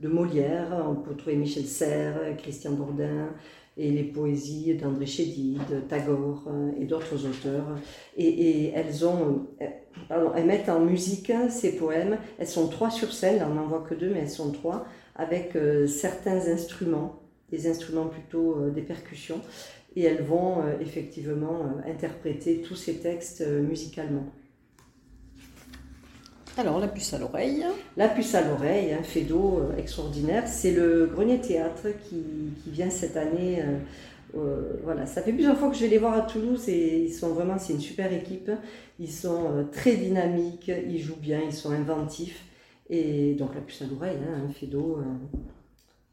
de 0.00 0.08
Molière, 0.08 0.84
on 0.88 0.94
peut 0.96 1.14
trouver 1.14 1.36
Michel 1.36 1.64
Serres, 1.64 2.36
Christian 2.38 2.72
Bourdin, 2.72 3.28
et 3.76 3.90
les 3.90 4.04
poésies 4.04 4.74
d'André 4.74 5.06
Chédid, 5.06 5.60
de 5.70 5.80
Tagore 5.80 6.44
euh, 6.48 6.70
et 6.80 6.84
d'autres 6.84 7.26
auteurs. 7.26 7.66
Et, 8.16 8.68
elles, 8.68 9.04
ont, 9.04 9.46
euh, 9.62 10.28
elles 10.36 10.46
mettent 10.46 10.68
en 10.68 10.80
musique 10.80 11.32
ces 11.48 11.76
poèmes. 11.76 12.18
Elles 12.38 12.48
sont 12.48 12.68
trois 12.68 12.90
sur 12.90 13.12
scène, 13.12 13.44
on 13.48 13.54
n'en 13.54 13.66
voit 13.66 13.84
que 13.88 13.94
deux, 13.94 14.10
mais 14.10 14.20
elles 14.20 14.30
sont 14.30 14.52
trois, 14.52 14.86
avec 15.16 15.56
certains 15.86 16.48
instruments, 16.48 17.20
des 17.50 17.68
instruments 17.68 18.06
plutôt 18.06 18.70
des 18.70 18.80
percussions. 18.80 19.40
Et 19.96 20.04
elles 20.04 20.22
vont 20.22 20.62
effectivement 20.80 21.62
interpréter 21.86 22.62
tous 22.62 22.76
ces 22.76 22.98
textes 22.98 23.44
musicalement. 23.46 24.26
Alors, 26.60 26.78
la 26.78 26.88
puce 26.88 27.14
à 27.14 27.18
l'oreille. 27.18 27.64
La 27.96 28.08
puce 28.08 28.34
à 28.34 28.46
l'oreille, 28.46 28.92
un 28.92 29.22
d'eau 29.22 29.60
euh, 29.60 29.76
extraordinaire. 29.78 30.46
C'est 30.46 30.72
le 30.72 31.06
Grenier 31.06 31.40
Théâtre 31.40 31.88
qui, 32.08 32.22
vient 32.66 32.90
cette 32.90 33.16
année. 33.16 33.62
Euh, 33.62 33.78
euh, 34.36 34.80
voilà, 34.84 35.06
ça 35.06 35.22
fait 35.22 35.32
plusieurs 35.32 35.56
fois 35.56 35.70
que 35.70 35.76
je 35.76 35.82
vais 35.82 35.88
les 35.88 35.98
voir 35.98 36.12
à 36.12 36.22
Toulouse 36.22 36.68
et 36.68 37.04
ils 37.04 37.12
sont 37.12 37.30
vraiment, 37.30 37.58
c'est 37.58 37.72
une 37.72 37.80
super 37.80 38.12
équipe. 38.12 38.50
Ils 38.98 39.10
sont 39.10 39.66
très 39.72 39.94
dynamiques, 39.96 40.70
ils 40.88 41.00
jouent 41.00 41.20
bien, 41.20 41.40
ils 41.42 41.54
sont 41.54 41.70
inventifs. 41.70 42.44
Et 42.90 43.34
donc 43.34 43.54
la 43.54 43.60
puce 43.60 43.82
à 43.82 43.86
l'oreille, 43.86 44.18
hein, 44.28 44.46
un 44.46 44.66
d'eau. 44.66 44.98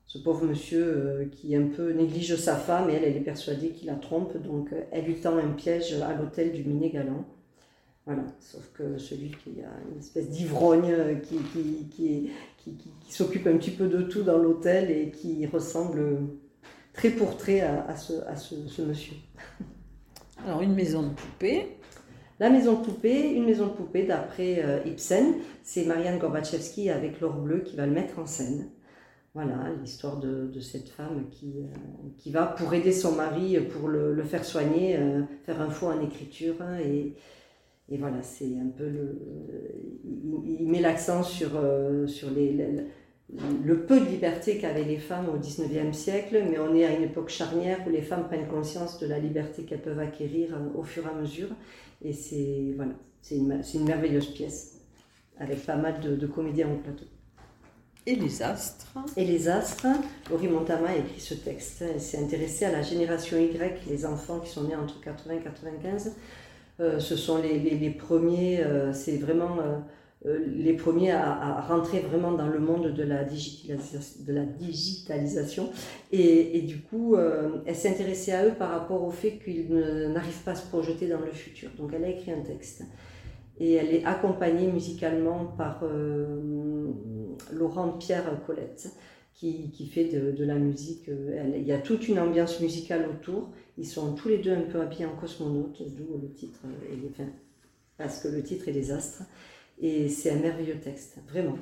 Ce 0.08 0.18
pauvre 0.18 0.46
monsieur 0.46 1.30
qui 1.32 1.56
un 1.56 1.68
peu 1.68 1.92
néglige 1.92 2.36
sa 2.38 2.56
femme 2.56 2.90
et 2.90 2.94
elle, 2.94 3.04
elle 3.04 3.18
est 3.18 3.22
persuadée 3.22 3.70
qu'il 3.70 3.88
la 3.88 3.96
trompe, 3.96 4.42
donc 4.42 4.70
elle 4.92 5.06
lui 5.06 5.16
tend 5.16 5.38
un 5.38 5.50
piège 5.50 5.94
à 6.02 6.16
l'hôtel 6.16 6.54
du 6.54 6.64
Minet 6.64 6.90
Galant. 6.90 7.26
Voilà, 8.06 8.24
sauf 8.40 8.72
que 8.74 8.98
celui 8.98 9.32
qui 9.32 9.62
a 9.62 9.92
une 9.92 10.00
espèce 10.00 10.30
d'ivrogne 10.30 10.96
qui, 11.24 11.36
qui, 11.52 11.88
qui, 11.90 12.32
qui 12.64 13.14
s'occupe 13.14 13.48
un 13.48 13.58
petit 13.58 13.72
peu 13.72 13.88
de 13.88 14.02
tout 14.04 14.24
dans 14.24 14.38
l'hôtel 14.38 14.90
et 14.90 15.12
qui 15.12 15.46
ressemble 15.46 16.22
très 16.98 17.12
pour 17.12 17.38
trait 17.38 17.62
à, 17.62 17.96
ce, 17.96 18.14
à 18.28 18.36
ce, 18.36 18.82
monsieur. 18.82 19.14
Alors, 20.46 20.62
une 20.62 20.74
maison 20.74 21.04
de 21.04 21.14
poupée. 21.14 21.78
La 22.40 22.50
maison 22.50 22.80
de 22.80 22.86
poupée, 22.86 23.32
une 23.34 23.46
maison 23.46 23.68
de 23.68 23.72
poupée 23.72 24.04
d'après 24.04 24.64
euh, 24.64 24.80
Ibsen, 24.86 25.36
c'est 25.64 25.86
Marianne 25.86 26.20
Gorbachevski 26.20 26.90
avec 26.90 27.20
l'or 27.20 27.34
bleu 27.34 27.62
qui 27.62 27.76
va 27.76 27.86
le 27.86 27.92
mettre 27.92 28.20
en 28.20 28.26
scène. 28.26 28.70
Voilà, 29.38 29.70
l'histoire 29.84 30.18
de, 30.18 30.60
cette 30.60 30.90
femme 30.90 31.26
qui, 31.30 31.60
euh, 31.60 32.10
qui 32.18 32.32
va, 32.32 32.48
pour 32.48 32.74
aider 32.74 32.92
son 32.92 33.12
mari, 33.12 33.60
pour 33.72 33.88
le, 33.88 34.24
faire 34.24 34.44
soigner, 34.44 34.98
euh, 34.98 35.22
faire 35.46 35.62
un 35.62 35.70
faux 35.70 35.90
en 35.90 36.02
écriture 36.02 36.56
hein, 36.60 36.80
et, 36.80 37.14
voilà, 38.00 38.24
c'est 38.24 38.58
un 38.60 38.72
peu 38.76 38.90
le. 38.90 39.16
Il, 40.04 40.68
met 40.68 40.82
l'accent 40.82 41.22
sur, 41.22 41.52
euh, 41.54 42.08
le, 43.64 43.86
peu 43.86 44.00
de 44.00 44.06
liberté 44.06 44.58
qu'avaient 44.58 44.84
les 44.84 44.98
femmes 44.98 45.30
au 45.30 45.38
XIXe 45.38 45.96
siècle, 45.96 46.44
mais 46.50 46.58
on 46.58 46.74
est 46.74 46.86
à 46.86 46.98
une 46.98 47.04
époque 47.04 47.30
charnière 47.30 47.78
où 47.86 47.92
les 47.92 48.02
femmes 48.02 48.26
prennent 48.26 48.48
conscience 48.48 49.00
de 49.00 49.06
la 49.06 49.20
liberté 49.20 49.66
qu'elles 49.66 49.84
peuvent 49.84 50.00
acquérir 50.00 50.58
au 50.74 50.82
fur 50.82 51.06
et 51.06 51.10
à 51.10 51.14
mesure. 51.14 51.50
Et 52.04 52.12
c'est 52.12 52.74
une, 53.30 53.84
merveilleuse 53.86 54.34
pièce, 54.34 54.82
avec 55.38 55.64
pas 55.64 55.78
mal 55.78 56.02
de, 56.02 56.16
de 56.16 56.26
comédiens 56.26 56.72
au 56.72 56.78
plateau. 56.78 57.06
Et 58.08 58.16
les 58.16 58.42
astres 58.42 58.88
Et 59.18 59.26
les 59.26 59.50
astres, 59.50 59.86
Laurie 60.32 60.48
Montama 60.48 60.88
a 60.88 60.96
écrit 60.96 61.20
ce 61.20 61.34
texte. 61.34 61.82
Elle 61.82 62.02
s'est 62.02 62.18
intéressée 62.18 62.66
à 62.66 62.72
la 62.72 62.82
génération 62.82 63.38
Y, 63.38 63.86
les 63.88 64.06
enfants 64.06 64.40
qui 64.40 64.50
sont 64.50 64.64
nés 64.64 64.76
entre 64.76 65.00
80 65.02 65.36
et 65.36 65.42
95 65.42 66.14
euh, 66.80 67.00
ce 67.00 67.16
sont 67.16 67.42
les, 67.42 67.90
premiers, 67.90 68.64
euh, 68.64 68.94
c'est 68.94 69.18
vraiment 69.18 69.58
euh, 70.26 70.40
les 70.46 70.74
premiers 70.74 71.12
à, 71.12 71.62
rentrer 71.62 72.02
vraiment 72.02 72.34
dans 72.34 72.48
le 72.48 72.60
monde 72.60 72.94
de 72.94 73.04
la, 73.04 73.24
digitalisation, 73.24 75.72
et 76.12 76.62
du 76.62 76.82
coup, 76.82 77.16
elle 77.66 77.76
s'est 77.76 77.90
intéressée 77.90 78.32
à 78.32 78.46
eux 78.46 78.54
par 78.54 78.70
rapport 78.70 79.04
au 79.04 79.12
fait 79.12 79.40
qu'ils 79.44 79.74
n'arrivent 79.74 80.44
pas 80.44 80.52
à 80.52 80.56
se 80.56 80.68
projeter 80.68 81.08
dans 81.08 81.20
le 81.20 81.32
futur. 81.32 81.72
Donc 81.78 81.94
elle 81.94 82.04
a 82.04 82.10
écrit 82.10 82.32
un 82.32 82.42
texte. 82.42 82.84
Et 83.60 83.74
elle 83.74 83.94
est 83.94 84.06
accompagnée 84.06 84.72
musicalement 84.72 85.46
par 85.58 85.84
Laurent 87.52 87.94
Pierre 87.94 88.40
Colette 88.46 88.90
qui, 89.38 89.70
qui 89.70 89.86
fait 89.88 90.06
de, 90.06 90.32
de, 90.32 90.44
la 90.44 90.56
musique. 90.56 91.08
Euh, 91.10 91.54
il 91.56 91.66
y 91.66 91.72
a 91.72 91.78
toute 91.78 92.08
une 92.08 92.20
ambiance 92.20 92.60
musicale 92.60 93.08
autour. 93.08 93.52
Ils 93.78 93.86
sont 93.86 94.16
tous 94.16 94.30
les 94.30 94.40
deux 94.40 94.54
un 94.54 94.62
peu 94.62 94.82
habillés 94.82 95.06
en 95.06 95.16
cosmonautes, 95.16 95.84
d'où 95.96 96.20
le 96.20 96.34
titre, 96.34 96.60
euh, 96.66 96.94
et 96.94 97.26
parce 97.98 98.22
que 98.22 98.28
le 98.28 98.44
titre 98.44 98.68
est 98.68 98.72
Les 98.72 98.92
Astres. 98.92 99.24
Et 99.80 100.10
c'est 100.10 100.32
un 100.32 100.40
merveilleux 100.40 100.80
texte, 100.80 101.20
vraiment. 101.30 101.58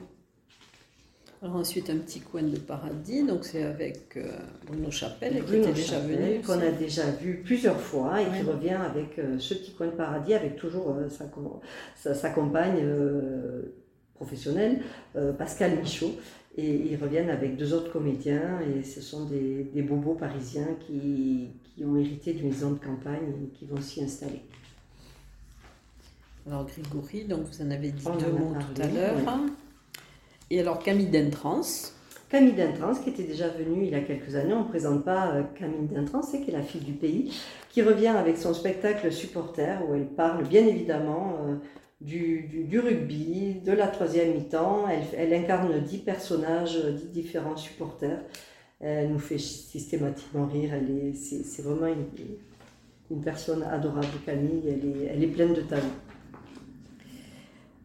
Alors 1.41 1.58
ensuite 1.58 1.89
un 1.89 1.98
petit 1.98 2.21
coin 2.21 2.41
de 2.43 2.58
paradis, 2.58 3.24
donc 3.24 3.45
c'est 3.45 3.63
avec 3.63 4.17
euh, 4.17 4.32
Bruno 4.65 4.89
Chapelle 4.89 5.34
qui 5.45 5.56
était 5.58 5.74
déjà 5.74 6.00
venu. 6.00 6.41
qu'on 6.41 6.54
a 6.54 6.71
déjà 6.71 7.12
vu 7.12 7.41
plusieurs 7.43 7.80
fois 7.80 8.21
et 8.21 8.26
qui 8.26 8.41
revient 8.52 8.69
avec 8.91 9.19
euh, 9.19 9.38
ce 9.38 9.54
petit 9.54 9.74
coin 9.74 9.88
de 9.88 9.91
paradis, 9.91 10.34
avec 10.34 10.56
toujours 10.56 10.89
euh, 10.91 11.10
sa, 11.10 11.26
com- 11.26 11.60
sa- 11.95 12.15
sa 12.15 12.30
compagne 12.32 12.80
euh, 12.82 13.62
professionnelle, 14.15 14.82
Pascal 15.38 15.76
Michaud. 15.78 16.12
Et 16.58 16.74
ils 16.74 16.95
reviennent 16.95 17.30
avec 17.30 17.58
deux 17.58 17.74
autres 17.74 17.91
comédiens 17.91 18.62
et 18.62 18.82
ce 18.82 19.02
sont 19.02 19.26
des, 19.26 19.65
des 19.74 19.82
bobos 19.82 20.13
parisiens 20.13 20.69
qui, 20.88 21.50
qui 21.65 21.84
ont 21.84 21.98
hérité 21.98 22.32
d'une 22.32 22.48
maison 22.48 22.71
de 22.71 22.80
campagne 22.80 23.34
et 23.43 23.48
qui 23.50 23.65
vont 23.65 23.82
s'y 23.82 24.02
installer. 24.02 24.39
Alors 26.48 26.65
Grégory, 26.65 27.26
donc 27.26 27.41
vous 27.41 27.62
en 27.62 27.71
avez 27.71 27.91
dit 27.91 28.06
On 28.08 28.15
deux 28.15 28.32
mots 28.32 28.54
tout 28.74 28.82
à 28.82 28.88
l'heure. 28.88 29.15
Et 30.49 30.60
alors 30.60 30.79
Camille 30.79 31.08
d'Entrance. 31.08 31.95
Camille 32.29 32.53
Dintrans, 32.53 32.95
qui 32.95 33.12
était 33.12 33.23
déjà 33.23 33.47
venue 33.49 33.84
il 33.84 33.91
y 33.91 33.95
a 33.95 34.01
quelques 34.01 34.36
années, 34.36 34.53
on 34.53 34.63
ne 34.63 34.67
présente 34.67 35.05
pas 35.05 35.31
euh, 35.34 35.43
Camille 35.58 35.88
Dintrans, 35.88 36.23
c'est 36.23 36.41
qui 36.41 36.49
est 36.49 36.53
la 36.53 36.63
fille 36.63 36.81
du 36.81 36.93
pays, 36.93 37.31
qui 37.69 37.81
revient 37.84 38.08
avec 38.08 38.38
son 38.38 38.53
spectacle 38.53 39.12
Supporter, 39.12 39.77
où 39.88 39.93
elle 39.93 40.08
parle 40.08 40.43
bien 40.47 40.65
évidemment 40.65 41.38
euh, 41.47 41.55
du, 42.01 42.79
rugby, 42.84 43.62
de 43.63 43.71
la 43.71 43.88
troisième 43.88 44.34
mi-temps. 44.34 44.86
Elle, 45.15 45.34
incarne 45.34 45.79
dix 45.81 45.99
personnages, 45.99 46.77
euh, 46.77 46.91
dix 46.91 47.08
différents 47.08 47.58
supporters. 47.58 48.19
Elle 48.81 49.12
nous 49.12 49.19
fait 49.19 49.38
systématiquement 49.38 50.47
rire. 50.47 50.71
Elle 50.73 51.10
est, 51.10 51.13
c'est, 51.13 51.62
vraiment 51.62 51.93
une, 53.10 53.21
personne 53.21 53.63
adorable, 53.63 54.08
Camille. 54.25 54.63
Elle 55.10 55.23
est 55.23 55.27
pleine 55.27 55.53
de 55.53 55.62
talent. 55.62 55.84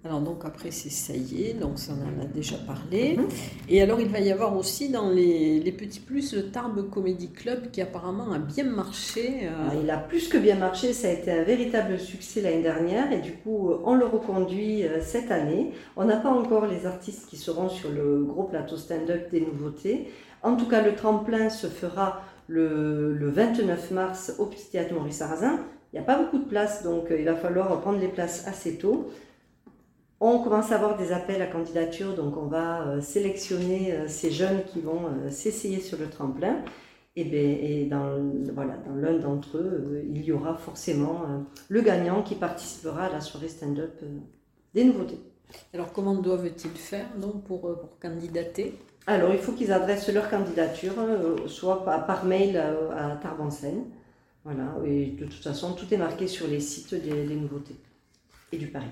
Alors 0.02 0.22
donc 0.22 0.46
après 0.46 0.70
c'est 0.70 0.88
ça 0.88 1.12
y 1.14 1.44
est, 1.44 1.52
donc 1.52 1.78
ça 1.78 1.92
on 1.92 2.18
en 2.20 2.22
a 2.22 2.24
déjà 2.24 2.56
parlé. 2.56 3.18
Mhm. 3.18 3.28
Et 3.68 3.82
alors 3.82 4.00
il 4.00 4.08
va 4.08 4.18
y 4.20 4.32
avoir 4.32 4.56
aussi 4.56 4.88
dans 4.88 5.10
les, 5.10 5.60
les 5.60 5.72
petits 5.72 6.00
plus 6.00 6.32
le 6.34 6.50
Tarbes 6.50 6.88
Comedy 6.88 7.28
Club 7.30 7.70
qui 7.70 7.82
apparemment 7.82 8.32
a 8.32 8.38
bien 8.38 8.64
marché. 8.64 9.40
euh, 9.44 9.68
Ah, 9.70 9.74
Il 9.82 9.90
a 9.90 9.98
plus 9.98 10.28
que 10.28 10.38
bien 10.38 10.54
marché, 10.56 10.94
ça 10.94 11.08
a 11.08 11.10
été 11.10 11.30
un 11.30 11.42
véritable 11.42 11.98
succès 11.98 12.40
l'année 12.40 12.62
dernière 12.62 13.12
et 13.12 13.20
du 13.20 13.32
coup 13.32 13.72
on 13.84 13.94
le 13.94 14.06
reconduit 14.06 14.84
euh, 14.84 15.02
cette 15.02 15.30
année. 15.30 15.72
On 15.98 16.06
n'a 16.06 16.16
pas 16.16 16.30
encore 16.30 16.66
les 16.66 16.86
artistes 16.86 17.28
qui 17.28 17.36
seront 17.36 17.68
sur 17.68 17.90
le 17.90 18.24
gros 18.24 18.44
plateau 18.44 18.78
stand-up 18.78 19.30
des 19.30 19.42
nouveautés. 19.42 20.08
En 20.42 20.56
tout 20.56 20.66
cas 20.66 20.80
le 20.80 20.94
tremplin 20.94 21.50
se 21.50 21.66
fera 21.66 22.22
le, 22.48 23.12
le 23.12 23.28
29 23.28 23.90
mars 23.90 24.32
au 24.38 24.46
Petit 24.46 24.70
Théâtre 24.70 24.94
Maurice 24.94 25.16
Sarrazin. 25.16 25.58
Il 25.92 25.96
n'y 25.96 26.00
a 26.00 26.04
pas 26.06 26.16
beaucoup 26.22 26.38
de 26.38 26.48
place 26.48 26.82
donc 26.84 27.10
euh, 27.10 27.18
il 27.18 27.26
va 27.26 27.34
falloir 27.34 27.78
prendre 27.82 27.98
les 28.00 28.08
places 28.08 28.46
assez 28.48 28.76
tôt. 28.78 29.10
On 30.22 30.40
commence 30.40 30.70
à 30.70 30.74
avoir 30.74 30.98
des 30.98 31.12
appels 31.12 31.40
à 31.40 31.46
candidature, 31.46 32.14
donc 32.14 32.36
on 32.36 32.44
va 32.46 32.82
euh, 32.82 33.00
sélectionner 33.00 33.94
euh, 33.94 34.06
ces 34.06 34.30
jeunes 34.30 34.64
qui 34.64 34.82
vont 34.82 35.06
euh, 35.06 35.30
s'essayer 35.30 35.80
sur 35.80 35.98
le 35.98 36.10
tremplin. 36.10 36.62
Et, 37.16 37.24
ben, 37.24 37.58
et 37.60 37.86
dans, 37.86 38.20
voilà, 38.54 38.76
dans 38.86 38.94
l'un 38.94 39.18
d'entre 39.18 39.56
eux, 39.56 40.04
il 40.12 40.22
y 40.22 40.30
aura 40.30 40.54
forcément 40.54 41.22
le 41.68 41.80
gagnant 41.80 42.22
qui 42.22 42.36
participera 42.36 43.06
à 43.06 43.10
la 43.10 43.20
soirée 43.20 43.48
stand-up 43.48 44.00
des 44.74 44.84
nouveautés. 44.84 45.18
Alors 45.74 45.92
comment 45.92 46.14
doivent-ils 46.14 46.70
faire 46.70 47.06
donc 47.18 47.42
pour, 47.42 47.62
pour 47.62 47.98
candidater? 47.98 48.78
Alors, 49.08 49.32
il 49.32 49.38
faut 49.38 49.50
qu'ils 49.52 49.72
adressent 49.72 50.08
leur 50.08 50.30
candidature, 50.30 50.92
soit 51.48 51.84
par, 51.84 52.24
mail 52.24 52.56
à 52.56 53.16
Tarbes 53.20 53.40
en 53.40 53.50
Seine. 53.50 53.86
Voilà, 54.44 54.76
et 54.86 55.06
de 55.06 55.24
toute 55.24 55.42
façon, 55.42 55.72
tout 55.72 55.92
est 55.92 55.98
marqué 55.98 56.28
sur 56.28 56.46
les 56.46 56.60
sites 56.60 56.94
des, 56.94 57.24
des 57.26 57.36
nouveautés 57.36 57.76
et 58.52 58.56
du 58.56 58.68
Paris. 58.68 58.86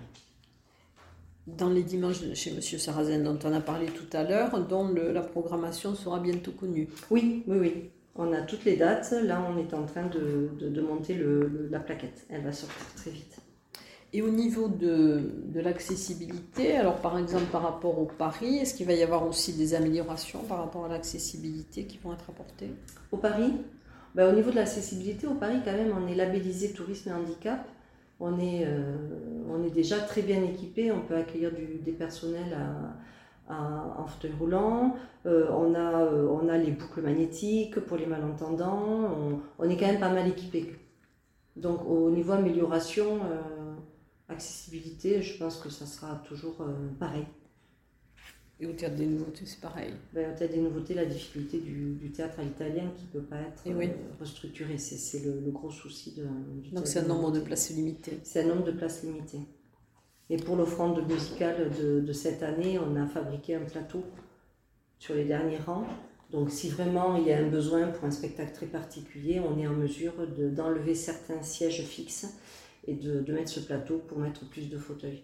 Dans 1.57 1.71
les 1.71 1.83
dimanches 1.83 2.21
chez 2.35 2.53
Monsieur 2.53 2.79
Sarrazin 2.79 3.21
dont 3.21 3.39
on 3.45 3.53
a 3.53 3.61
parlé 3.61 3.87
tout 3.87 4.07
à 4.17 4.23
l'heure, 4.23 4.61
dont 4.67 4.89
le- 4.89 5.13
la 5.13 5.23
programmation 5.23 5.95
sera 5.95 6.21
bientôt 6.21 6.53
connue. 6.53 6.89
Oui, 7.11 7.43
oui, 7.47 7.57
oui. 7.59 7.91
On 8.17 8.33
a 8.33 8.43
toutes 8.43 8.65
les 8.65 8.77
dates. 8.77 9.13
Là, 9.25 9.43
on 9.49 9.59
est 9.59 9.73
en 9.75 9.85
train 9.87 10.07
de, 10.07 10.51
de- 10.59 10.69
de 10.69 10.81
monter 10.81 11.15
le- 11.15 11.47
le- 11.47 11.69
la 11.71 11.81
plaquette. 11.81 12.27
Elle 12.29 12.43
va 12.43 12.53
sortir 12.53 12.85
très 12.97 13.11
vite. 13.11 13.39
Et 14.13 14.23
au 14.23 14.31
niveau 14.31 14.69
de, 14.69 15.21
de 15.47 15.61
l'accessibilité, 15.61 16.77
alors 16.77 16.97
par 16.97 17.19
exemple 17.19 17.45
par 17.53 17.63
rapport 17.63 17.99
au 17.99 18.07
Paris, 18.07 18.57
est-ce 18.57 18.73
qu'il 18.75 18.87
va 18.87 18.95
y 18.95 19.03
avoir 19.03 19.27
aussi 19.27 19.53
des 19.53 19.75
améliorations 19.75 20.41
par 20.45 20.59
rapport 20.59 20.87
à 20.87 20.89
l'accessibilité 20.89 21.85
qui 21.85 21.99
vont 21.99 22.13
être 22.15 22.25
apportées? 22.31 22.71
Au 23.13 23.19
Paris, 23.19 23.53
ben, 24.15 24.33
au 24.33 24.35
niveau 24.35 24.51
de 24.51 24.57
l'accessibilité, 24.57 25.27
au 25.27 25.35
Paris, 25.35 25.59
quand 25.65 25.73
même, 25.73 25.93
on 25.97 26.09
est 26.09 26.15
labellisé 26.15 26.73
tourisme 26.73 27.11
et 27.11 27.13
handicap. 27.13 27.69
On 28.21 28.39
est, 28.41 28.65
euh, 28.67 28.97
on 29.49 29.63
est 29.63 29.71
déjà 29.71 30.01
très 30.01 30.23
bien 30.23 30.43
équipé. 30.43 30.91
On 30.93 31.01
peut 31.03 31.17
accueillir 31.17 31.53
des 31.53 31.93
personnels 31.93 32.57
en 33.49 34.07
fauteuil 34.07 34.33
roulant. 34.39 34.97
Euh, 35.27 35.49
on, 35.51 35.75
a, 35.75 36.03
euh, 36.05 36.29
on 36.29 36.49
a 36.49 36.59
les 36.59 36.73
boucles 36.73 37.03
magnétiques 37.03 37.81
pour 37.81 37.97
les 37.97 38.07
malentendants. 38.07 39.11
On, 39.17 39.41
on 39.59 39.71
est 39.71 39.77
quand 39.77 39.87
même 39.87 40.01
pas 40.01 40.13
mal 40.13 40.29
équipé. 40.29 40.77
Donc, 41.57 41.85
au 41.87 42.11
niveau 42.11 42.33
amélioration, 42.33 43.21
accessibilité, 44.29 45.23
je 45.23 45.39
pense 45.39 45.59
que 45.59 45.71
ça 45.71 45.87
sera 45.87 46.23
toujours 46.29 46.65
pareil. 47.01 47.27
Et 48.61 48.67
au 48.67 48.73
théâtre 48.73 48.97
des 48.97 49.07
nouveautés, 49.07 49.47
c'est 49.47 49.61
pareil. 49.61 49.93
Ben, 50.13 50.35
Peut-être 50.35 50.53
des 50.53 50.61
nouveautés, 50.61 50.95
la 50.95 51.05
difficulté 51.05 51.59
du, 51.61 51.95
du 51.95 52.11
théâtre 52.11 52.41
à 52.41 52.43
l'italien 52.43 52.91
qui 52.97 53.05
ne 53.05 53.21
peut 53.21 53.27
pas 53.27 53.41
être 53.41 53.63
oui. 53.67 53.87
euh, 53.87 53.95
restructuré. 54.19 54.79
C'est 54.79 55.21
le, 55.25 55.41
le 55.41 55.51
gros 55.51 55.71
souci 55.71 56.15
de, 56.15 56.23
du 56.63 56.71
Donc 56.71 56.85
théâtre 56.85 56.89
c'est 56.89 56.99
un 57.01 57.03
nombre 57.07 57.31
de 57.31 57.41
places 57.41 57.71
limitées. 57.71 58.19
C'est 58.23 58.41
un 58.43 58.47
nombre 58.49 58.65
de 58.65 58.73
places 58.73 59.03
limité. 59.03 59.39
Et 60.31 60.37
pour 60.37 60.57
l'offrande 60.57 61.07
musicale 61.09 61.71
de, 61.81 62.01
de 62.01 62.13
cette 62.13 62.43
année, 62.43 62.79
on 62.79 62.97
a 62.97 63.07
fabriqué 63.07 63.55
un 63.55 63.65
plateau 63.65 64.03
sur 64.99 65.15
les 65.15 65.25
derniers 65.25 65.59
rangs. 65.59 65.87
Donc 66.31 66.51
si 66.51 66.69
vraiment 66.69 67.17
il 67.17 67.27
y 67.27 67.33
a 67.33 67.39
un 67.39 67.49
besoin 67.49 67.89
pour 67.89 68.05
un 68.05 68.11
spectacle 68.11 68.53
très 68.53 68.67
particulier, 68.67 69.41
on 69.41 69.59
est 69.59 69.67
en 69.67 69.73
mesure 69.75 70.15
de- 70.37 70.51
d'enlever 70.51 70.95
certains 70.95 71.43
sièges 71.43 71.83
fixes 71.83 72.27
et 72.87 72.95
de, 72.95 73.21
de 73.21 73.33
mettre 73.33 73.51
ce 73.51 73.61
plateau 73.61 73.99
pour 74.09 74.19
mettre 74.19 74.49
plus 74.51 74.69
de 74.69 74.79
fauteuils. 74.79 75.23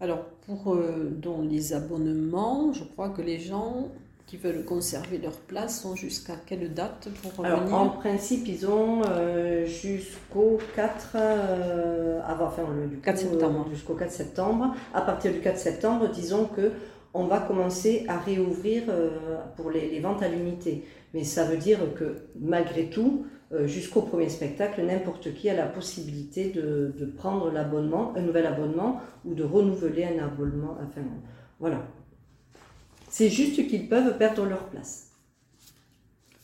Alors 0.00 0.24
pour 0.46 0.74
euh, 0.74 1.10
dont 1.16 1.42
les 1.42 1.72
abonnements, 1.72 2.72
je 2.72 2.84
crois 2.84 3.08
que 3.10 3.22
les 3.22 3.38
gens 3.38 3.88
qui 4.26 4.36
veulent 4.38 4.64
conserver 4.64 5.18
leur 5.18 5.32
place 5.36 5.82
sont 5.82 5.94
jusqu'à 5.96 6.34
quelle 6.46 6.72
date 6.72 7.08
pour 7.22 7.44
Alors, 7.44 7.60
revenir 7.60 7.78
en 7.78 7.88
principe, 7.90 8.46
ils 8.48 8.66
ont 8.66 9.02
euh, 9.08 9.66
jusqu'au 9.66 10.58
4, 10.74 11.16
euh, 11.16 12.20
avant, 12.26 12.46
enfin, 12.46 12.62
le, 12.74 12.86
du 12.88 12.96
4 13.00 13.14
coup, 13.22 13.28
septembre. 13.30 13.66
euh, 13.66 13.70
jusqu'au 13.70 13.94
4 13.94 14.10
septembre. 14.10 14.74
À 14.94 15.02
partir 15.02 15.32
du 15.32 15.40
4 15.40 15.58
septembre, 15.58 16.08
disons 16.08 16.46
que 16.46 16.72
on 17.16 17.24
va 17.26 17.38
commencer 17.38 18.04
à 18.08 18.18
réouvrir 18.18 18.82
pour 19.56 19.70
les, 19.70 19.88
les 19.88 20.00
ventes 20.00 20.20
à 20.24 20.28
l'unité. 20.28 20.84
Mais 21.12 21.22
ça 21.22 21.44
veut 21.44 21.58
dire 21.58 21.78
que 21.94 22.16
malgré 22.40 22.90
tout, 22.90 23.24
jusqu'au 23.66 24.02
premier 24.02 24.28
spectacle, 24.28 24.82
n'importe 24.82 25.34
qui 25.34 25.48
a 25.48 25.54
la 25.54 25.66
possibilité 25.66 26.50
de, 26.50 26.94
de 26.98 27.04
prendre 27.04 27.50
l'abonnement, 27.50 28.12
un 28.16 28.22
nouvel 28.22 28.46
abonnement, 28.46 29.00
ou 29.24 29.34
de 29.34 29.44
renouveler 29.44 30.04
un 30.04 30.24
abonnement. 30.24 30.76
Enfin, 30.82 31.02
voilà. 31.60 31.82
C'est 33.10 33.28
juste 33.28 33.66
qu'ils 33.68 33.88
peuvent 33.88 34.16
perdre 34.18 34.44
leur 34.44 34.64
place. 34.64 35.10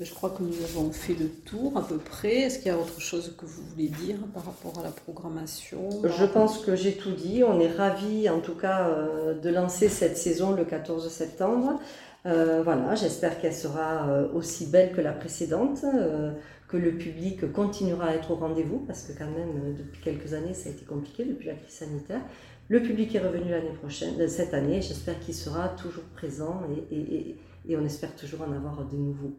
Je 0.00 0.14
crois 0.14 0.30
que 0.30 0.42
nous 0.42 0.54
avons 0.64 0.90
fait 0.92 1.12
le 1.12 1.28
tour 1.28 1.76
à 1.76 1.86
peu 1.86 1.98
près. 1.98 2.36
Est-ce 2.42 2.58
qu'il 2.58 2.68
y 2.68 2.70
a 2.70 2.78
autre 2.78 3.00
chose 3.00 3.34
que 3.36 3.44
vous 3.44 3.62
voulez 3.62 3.88
dire 3.88 4.16
par 4.32 4.46
rapport 4.46 4.78
à 4.78 4.82
la 4.82 4.90
programmation? 4.90 5.90
Je 6.02 6.24
pense 6.24 6.58
que 6.64 6.74
j'ai 6.74 6.94
tout 6.94 7.12
dit. 7.12 7.42
On 7.44 7.60
est 7.60 7.70
ravis, 7.70 8.30
en 8.30 8.40
tout 8.40 8.54
cas, 8.54 8.88
euh, 8.88 9.34
de 9.38 9.50
lancer 9.50 9.90
cette 9.90 10.16
saison 10.16 10.52
le 10.52 10.64
14 10.64 11.10
septembre. 11.10 11.78
Euh, 12.26 12.62
voilà, 12.62 12.94
j'espère 12.94 13.40
qu'elle 13.40 13.54
sera 13.54 14.08
euh, 14.08 14.28
aussi 14.34 14.66
belle 14.66 14.92
que 14.92 15.00
la 15.00 15.12
précédente, 15.12 15.84
euh, 15.84 16.32
que 16.70 16.76
le 16.76 16.92
public 16.96 17.52
continuera 17.52 18.06
à 18.06 18.14
être 18.14 18.30
au 18.30 18.36
rendez-vous, 18.36 18.78
parce 18.86 19.02
que 19.02 19.12
quand 19.18 19.30
même, 19.30 19.48
euh, 19.64 19.72
depuis 19.76 20.00
quelques 20.00 20.34
années, 20.34 20.54
ça 20.54 20.68
a 20.68 20.72
été 20.72 20.84
compliqué 20.84 21.24
depuis 21.24 21.48
la 21.48 21.54
crise 21.54 21.74
sanitaire. 21.74 22.20
Le 22.68 22.80
public 22.80 23.12
est 23.16 23.18
revenu 23.18 23.50
l'année 23.50 23.74
prochaine, 23.82 24.14
euh, 24.20 24.28
cette 24.28 24.54
année. 24.54 24.80
J'espère 24.80 25.18
qu'il 25.18 25.34
sera 25.34 25.68
toujours 25.70 26.04
présent 26.14 26.60
et, 26.90 26.94
et- 26.96 27.14
et- 27.30 27.36
et 27.68 27.76
on 27.76 27.84
espère 27.84 28.14
toujours 28.14 28.42
en 28.42 28.52
avoir 28.52 28.86
de 28.88 28.96
nouveaux. 28.96 29.32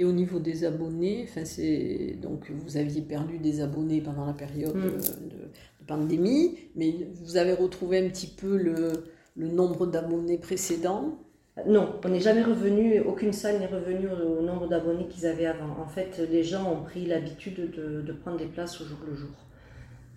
Et 0.00 0.04
au 0.04 0.10
niveau 0.12 0.40
des 0.40 0.64
abonnés, 0.64 1.26
enfin 1.28 1.44
c'est 1.44 2.16
donc 2.20 2.50
vous 2.50 2.76
aviez 2.76 3.02
perdu 3.02 3.38
des 3.38 3.60
abonnés 3.60 4.00
pendant 4.00 4.26
la 4.26 4.32
période 4.32 4.74
Mm. 4.74 4.80
euh, 4.84 4.90
de, 4.90 5.36
de 5.80 5.86
pandémie, 5.86 6.58
mais 6.74 6.92
vous 7.22 7.36
avez 7.36 7.52
retrouvé 7.52 8.04
un 8.04 8.08
petit 8.08 8.26
peu 8.26 8.56
le, 8.56 8.92
le 9.36 9.46
nombre 9.48 9.86
d'abonnés 9.86 10.38
précédents. 10.38 11.18
Non, 11.66 11.98
on 12.04 12.08
n'est 12.08 12.20
jamais 12.20 12.42
revenu, 12.42 13.00
aucune 13.00 13.32
salle 13.32 13.58
n'est 13.58 13.66
revenue 13.66 14.08
au, 14.08 14.42
nombre 14.42 14.68
d'abonnés 14.68 15.08
qu'ils 15.08 15.26
avaient 15.26 15.46
avant. 15.46 15.76
En 15.80 15.86
fait, 15.86 16.20
les 16.30 16.44
gens 16.44 16.70
ont 16.70 16.82
pris 16.82 17.06
l'habitude 17.06 17.70
de, 17.72 18.12
prendre 18.12 18.38
des 18.38 18.46
places 18.46 18.80
au 18.80 18.84
jour 18.84 18.98
le 19.06 19.14
jour. 19.14 19.30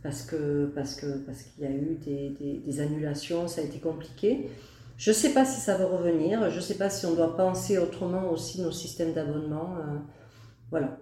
Parce 0.04 0.24
que 0.24 0.72
parce 0.74 0.96
que 0.96 1.18
parce 1.26 1.44
qu'il 1.44 1.64
y 1.64 1.68
a 1.68 1.72
eu 1.72 1.96
des, 2.04 2.60
des- 2.66 2.80
annulations, 2.82 3.48
ça 3.48 3.62
a 3.62 3.64
été 3.64 3.80
compliqué. 3.80 4.50
Je 4.98 5.12
ne 5.12 5.16
sais 5.16 5.34
pas 5.34 5.46
si 5.46 5.62
ça 5.62 5.78
va 5.78 5.86
revenir, 5.86 6.50
je 6.50 6.56
ne 6.56 6.62
sais 6.62 6.76
pas 6.78 6.90
si 6.90 7.06
on 7.06 7.14
doit 7.14 7.36
penser 7.38 7.78
autrement 7.78 8.32
aussi 8.32 8.62
nos 8.62 8.72
systèmes 8.72 9.14
d'abonnement. 9.14 9.76
euh, 9.78 9.98
voilà. 10.72 10.98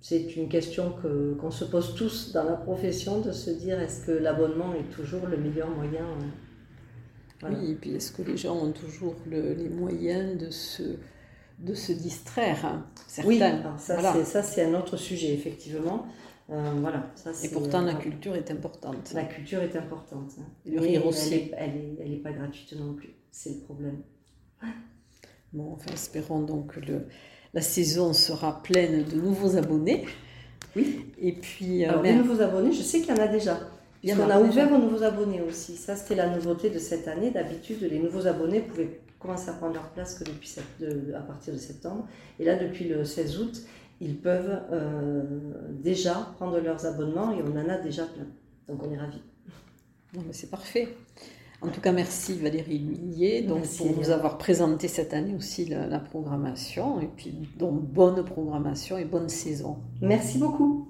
C'est 0.00 0.34
une 0.34 0.48
question 0.48 0.92
que, 1.00 1.34
qu'on 1.34 1.52
se 1.52 1.64
pose 1.64 1.94
tous 1.94 2.32
dans 2.32 2.42
la 2.42 2.54
profession 2.56 3.20
de 3.20 3.30
se 3.30 3.50
dire 3.50 3.80
est-ce 3.80 4.04
que 4.06 4.12
l'abonnement 4.12 4.74
est 4.74 4.92
toujours 4.92 5.26
le 5.28 5.36
meilleur 5.36 5.70
moyen 5.70 6.02
euh, 6.02 6.24
Oui, 7.42 7.72
et 7.72 7.74
puis 7.74 7.94
est-ce 7.94 8.12
que 8.12 8.22
les 8.22 8.36
gens 8.36 8.56
ont 8.56 8.72
toujours 8.72 9.16
les 9.26 9.68
moyens 9.68 10.38
de 10.38 10.50
se, 10.50 10.82
de 11.58 11.74
se 11.74 11.92
distraire 11.92 12.64
hein, 12.64 12.86
Certains. 13.08 13.28
Oui, 13.28 14.24
ça 14.24 14.42
c'est 14.42 14.64
un 14.64 14.74
autre 14.74 14.96
sujet, 14.96 15.32
effectivement. 15.34 16.06
Euh, 16.50 16.72
voilà, 16.80 17.10
ça, 17.14 17.30
et 17.42 17.48
pourtant, 17.48 17.82
la 17.82 17.94
culture 17.94 18.34
est 18.34 18.50
importante. 18.50 19.12
La 19.14 19.24
culture 19.24 19.62
est 19.62 19.74
importante. 19.76 20.32
Hein. 20.38 20.44
le 20.66 20.80
rire 20.80 21.06
aussi. 21.06 21.50
Elle 21.56 21.96
n'est 21.98 22.16
pas 22.16 22.32
gratuite 22.32 22.74
non 22.78 22.94
plus. 22.94 23.14
C'est 23.30 23.50
le 23.50 23.60
problème. 23.60 24.02
Bon, 25.52 25.74
enfin, 25.74 25.92
espérons 25.92 26.40
donc 26.40 26.76
que 26.76 26.80
le, 26.80 27.06
la 27.52 27.60
saison 27.60 28.14
sera 28.14 28.62
pleine 28.62 29.04
de 29.04 29.16
nouveaux 29.16 29.58
abonnés. 29.58 30.06
Oui. 30.74 31.04
Et 31.20 31.32
puis. 31.32 31.84
Euh, 31.84 31.90
Alors, 31.90 32.02
les 32.02 32.14
nouveaux 32.14 32.40
abonnés, 32.40 32.72
je 32.72 32.80
sais 32.80 33.02
qu'il 33.02 33.14
y 33.14 33.18
en 33.18 33.22
a 33.22 33.28
déjà. 33.28 33.60
On 34.04 34.30
a 34.30 34.40
ouvert 34.40 34.72
aux 34.72 34.78
nouveaux 34.78 35.02
abonnés 35.02 35.40
aussi. 35.40 35.76
Ça, 35.76 35.94
c'était 35.96 36.16
la 36.16 36.28
nouveauté 36.28 36.70
de 36.70 36.78
cette 36.78 37.06
année. 37.06 37.30
D'habitude, 37.30 37.80
les 37.82 37.98
nouveaux 37.98 38.26
abonnés 38.26 38.60
pouvaient 38.60 39.00
commencer 39.20 39.50
à 39.50 39.52
prendre 39.52 39.74
leur 39.74 39.88
place 39.90 40.18
que 40.18 40.24
depuis 40.24 40.56
à 41.14 41.20
partir 41.20 41.52
de 41.52 41.58
septembre. 41.58 42.06
Et 42.40 42.44
là, 42.44 42.56
depuis 42.56 42.88
le 42.88 43.04
16 43.04 43.40
août, 43.40 43.62
ils 44.00 44.16
peuvent 44.16 44.60
euh, 44.72 45.22
déjà 45.70 46.32
prendre 46.36 46.58
leurs 46.58 46.84
abonnements 46.84 47.32
et 47.32 47.42
on 47.42 47.56
en 47.56 47.68
a 47.68 47.78
déjà 47.78 48.04
plein. 48.04 48.26
Donc, 48.68 48.82
on 48.82 48.92
est 48.92 48.98
ravis. 48.98 49.22
c'est 50.32 50.50
parfait. 50.50 50.88
En 51.60 51.68
tout 51.68 51.80
cas, 51.80 51.92
merci 51.92 52.36
Valérie 52.38 52.80
Millier 52.80 53.42
donc, 53.42 53.64
pour 53.76 53.96
nous 53.96 54.10
avoir 54.10 54.36
présenté 54.36 54.88
cette 54.88 55.14
année 55.14 55.36
aussi 55.36 55.66
la, 55.66 55.86
la 55.86 56.00
programmation. 56.00 57.00
Et 57.00 57.06
puis, 57.06 57.48
donc, 57.56 57.80
bonne 57.82 58.24
programmation 58.24 58.98
et 58.98 59.04
bonne 59.04 59.28
saison. 59.28 59.76
Merci 60.00 60.38
beaucoup. 60.38 60.88